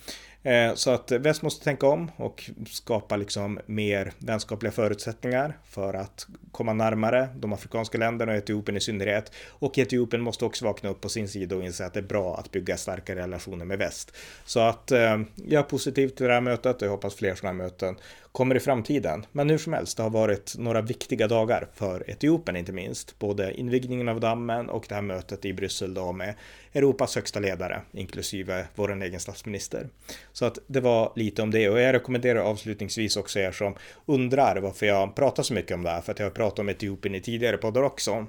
Eh, 0.43 0.73
så 0.75 0.91
att 0.91 1.11
väst 1.11 1.41
måste 1.41 1.63
tänka 1.63 1.87
om 1.87 2.11
och 2.17 2.49
skapa 2.69 3.15
liksom 3.15 3.59
mer 3.65 4.11
vänskapliga 4.17 4.71
förutsättningar 4.71 5.57
för 5.65 5.93
att 5.93 6.27
komma 6.51 6.73
närmare 6.73 7.29
de 7.35 7.53
afrikanska 7.53 7.97
länderna 7.97 8.31
och 8.31 8.37
Etiopien 8.37 8.77
i 8.77 8.81
synnerhet. 8.81 9.31
Och 9.49 9.77
Etiopien 9.77 10.21
måste 10.23 10.45
också 10.45 10.65
vakna 10.65 10.89
upp 10.89 11.01
på 11.01 11.09
sin 11.09 11.27
sida 11.27 11.55
och 11.55 11.63
inse 11.63 11.85
att 11.85 11.93
det 11.93 11.99
är 11.99 12.03
bra 12.03 12.37
att 12.37 12.51
bygga 12.51 12.77
starka 12.77 13.15
relationer 13.15 13.65
med 13.65 13.77
väst. 13.77 14.11
Så 14.45 14.59
att 14.59 14.91
eh, 14.91 15.19
jag 15.35 15.59
är 15.59 15.69
positiv 15.69 16.07
till 16.07 16.25
det 16.25 16.33
här 16.33 16.41
mötet 16.41 16.81
och 16.81 16.85
jag 16.85 16.91
hoppas 16.91 17.15
fler 17.15 17.35
sådana 17.35 17.57
här 17.57 17.63
möten 17.63 17.95
kommer 18.35 18.55
i 18.55 18.59
framtiden. 18.59 19.25
Men 19.31 19.49
hur 19.49 19.57
som 19.57 19.73
helst, 19.73 19.97
det 19.97 20.03
har 20.03 20.09
varit 20.09 20.55
några 20.57 20.81
viktiga 20.81 21.27
dagar 21.27 21.67
för 21.73 22.09
Etiopien 22.09 22.55
inte 22.55 22.71
minst. 22.71 23.19
Både 23.19 23.53
invigningen 23.53 24.09
av 24.09 24.19
dammen 24.19 24.69
och 24.69 24.85
det 24.89 24.95
här 24.95 25.01
mötet 25.01 25.45
i 25.45 25.53
Bryssel 25.53 25.93
då 25.93 26.11
med 26.11 26.35
Europas 26.73 27.15
högsta 27.15 27.39
ledare, 27.39 27.81
inklusive 27.91 28.67
vår 28.75 29.03
egen 29.03 29.19
statsminister. 29.19 29.89
Så 30.31 30.45
att 30.45 30.59
det 30.67 30.79
var 30.79 31.13
lite 31.15 31.41
om 31.41 31.51
det 31.51 31.69
och 31.69 31.79
jag 31.79 31.93
rekommenderar 31.93 32.39
avslutningsvis 32.39 33.17
också 33.17 33.39
er 33.39 33.51
som 33.51 33.75
undrar 34.05 34.57
varför 34.57 34.85
jag 34.85 35.15
pratar 35.15 35.43
så 35.43 35.53
mycket 35.53 35.75
om 35.75 35.83
det 35.83 35.89
här, 35.89 36.01
för 36.01 36.11
att 36.11 36.19
jag 36.19 36.25
har 36.25 36.31
pratat 36.31 36.59
om 36.59 36.69
Etiopien 36.69 37.15
i 37.15 37.21
tidigare 37.21 37.57
poddar 37.57 37.83
också. 37.83 38.25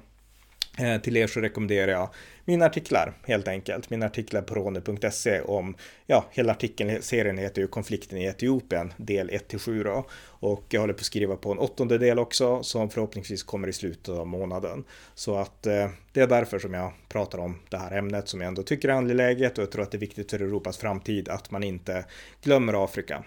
Eh, 0.79 1.01
till 1.01 1.17
er 1.17 1.27
så 1.27 1.39
rekommenderar 1.39 1.91
jag 1.91 2.09
mina 2.45 2.65
artiklar 2.65 3.13
helt 3.23 3.47
enkelt. 3.47 3.89
Mina 3.89 4.05
artiklar 4.05 4.41
på 4.41 4.55
rone.se 4.55 5.41
om, 5.41 5.75
ja, 6.05 6.25
hela 6.31 6.51
artikeln, 6.51 7.01
serien 7.01 7.37
heter 7.37 7.61
ju 7.61 7.67
konflikten 7.67 8.17
i 8.17 8.25
Etiopien, 8.25 8.93
del 8.97 9.29
1-7 9.29 9.83
då. 9.83 10.05
Och 10.39 10.63
jag 10.69 10.81
håller 10.81 10.93
på 10.93 10.99
att 10.99 11.05
skriva 11.05 11.35
på 11.35 11.51
en 11.51 11.59
åttonde 11.59 11.97
del 11.97 12.19
också 12.19 12.63
som 12.63 12.89
förhoppningsvis 12.89 13.43
kommer 13.43 13.67
i 13.67 13.73
slutet 13.73 14.09
av 14.09 14.27
månaden. 14.27 14.83
Så 15.15 15.35
att 15.37 15.67
eh, 15.67 15.89
det 16.11 16.21
är 16.21 16.27
därför 16.27 16.59
som 16.59 16.73
jag 16.73 16.91
pratar 17.09 17.37
om 17.37 17.59
det 17.69 17.77
här 17.77 17.97
ämnet 17.97 18.27
som 18.27 18.41
jag 18.41 18.47
ändå 18.47 18.63
tycker 18.63 18.89
är 18.89 18.93
angeläget 18.93 19.57
och 19.57 19.61
jag 19.61 19.71
tror 19.71 19.83
att 19.83 19.91
det 19.91 19.97
är 19.97 19.99
viktigt 19.99 20.29
för 20.29 20.41
Europas 20.41 20.77
framtid 20.77 21.29
att 21.29 21.51
man 21.51 21.63
inte 21.63 22.05
glömmer 22.41 22.83
Afrika. 22.83 23.23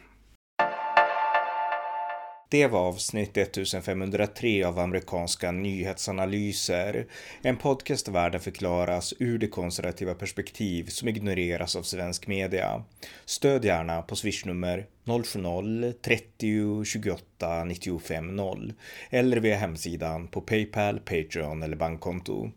Det 2.50 2.66
var 2.66 2.80
avsnitt 2.80 3.36
1503 3.36 4.64
av 4.64 4.78
amerikanska 4.78 5.52
nyhetsanalyser. 5.52 7.06
En 7.42 7.56
podcast 7.56 8.06
där 8.06 8.12
världen 8.12 8.40
förklaras 8.40 9.14
ur 9.18 9.38
det 9.38 9.48
konservativa 9.48 10.14
perspektiv 10.14 10.86
som 10.86 11.08
ignoreras 11.08 11.76
av 11.76 11.82
svensk 11.82 12.26
media. 12.26 12.84
Stöd 13.24 13.64
gärna 13.64 14.02
på 14.02 14.16
swishnummer 14.16 14.86
070-30 15.04 16.84
28 16.84 17.64
95 17.64 18.36
0 18.36 18.72
eller 19.10 19.36
via 19.36 19.56
hemsidan 19.56 20.28
på 20.28 20.40
Paypal, 20.40 21.00
Patreon 21.00 21.62
eller 21.62 21.76
bankkonto. 21.76 22.50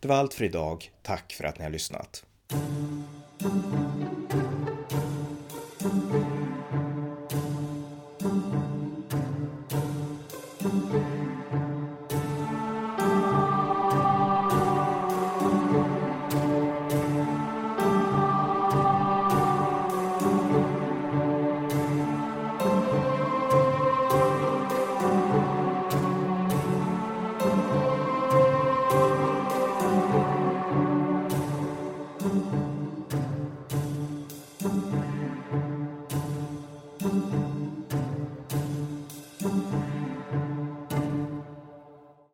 Det 0.00 0.08
var 0.08 0.16
allt 0.16 0.34
för 0.34 0.44
idag. 0.44 0.90
Tack 1.02 1.32
för 1.32 1.44
att 1.44 1.58
ni 1.58 1.64
har 1.64 1.70
lyssnat. 1.70 2.24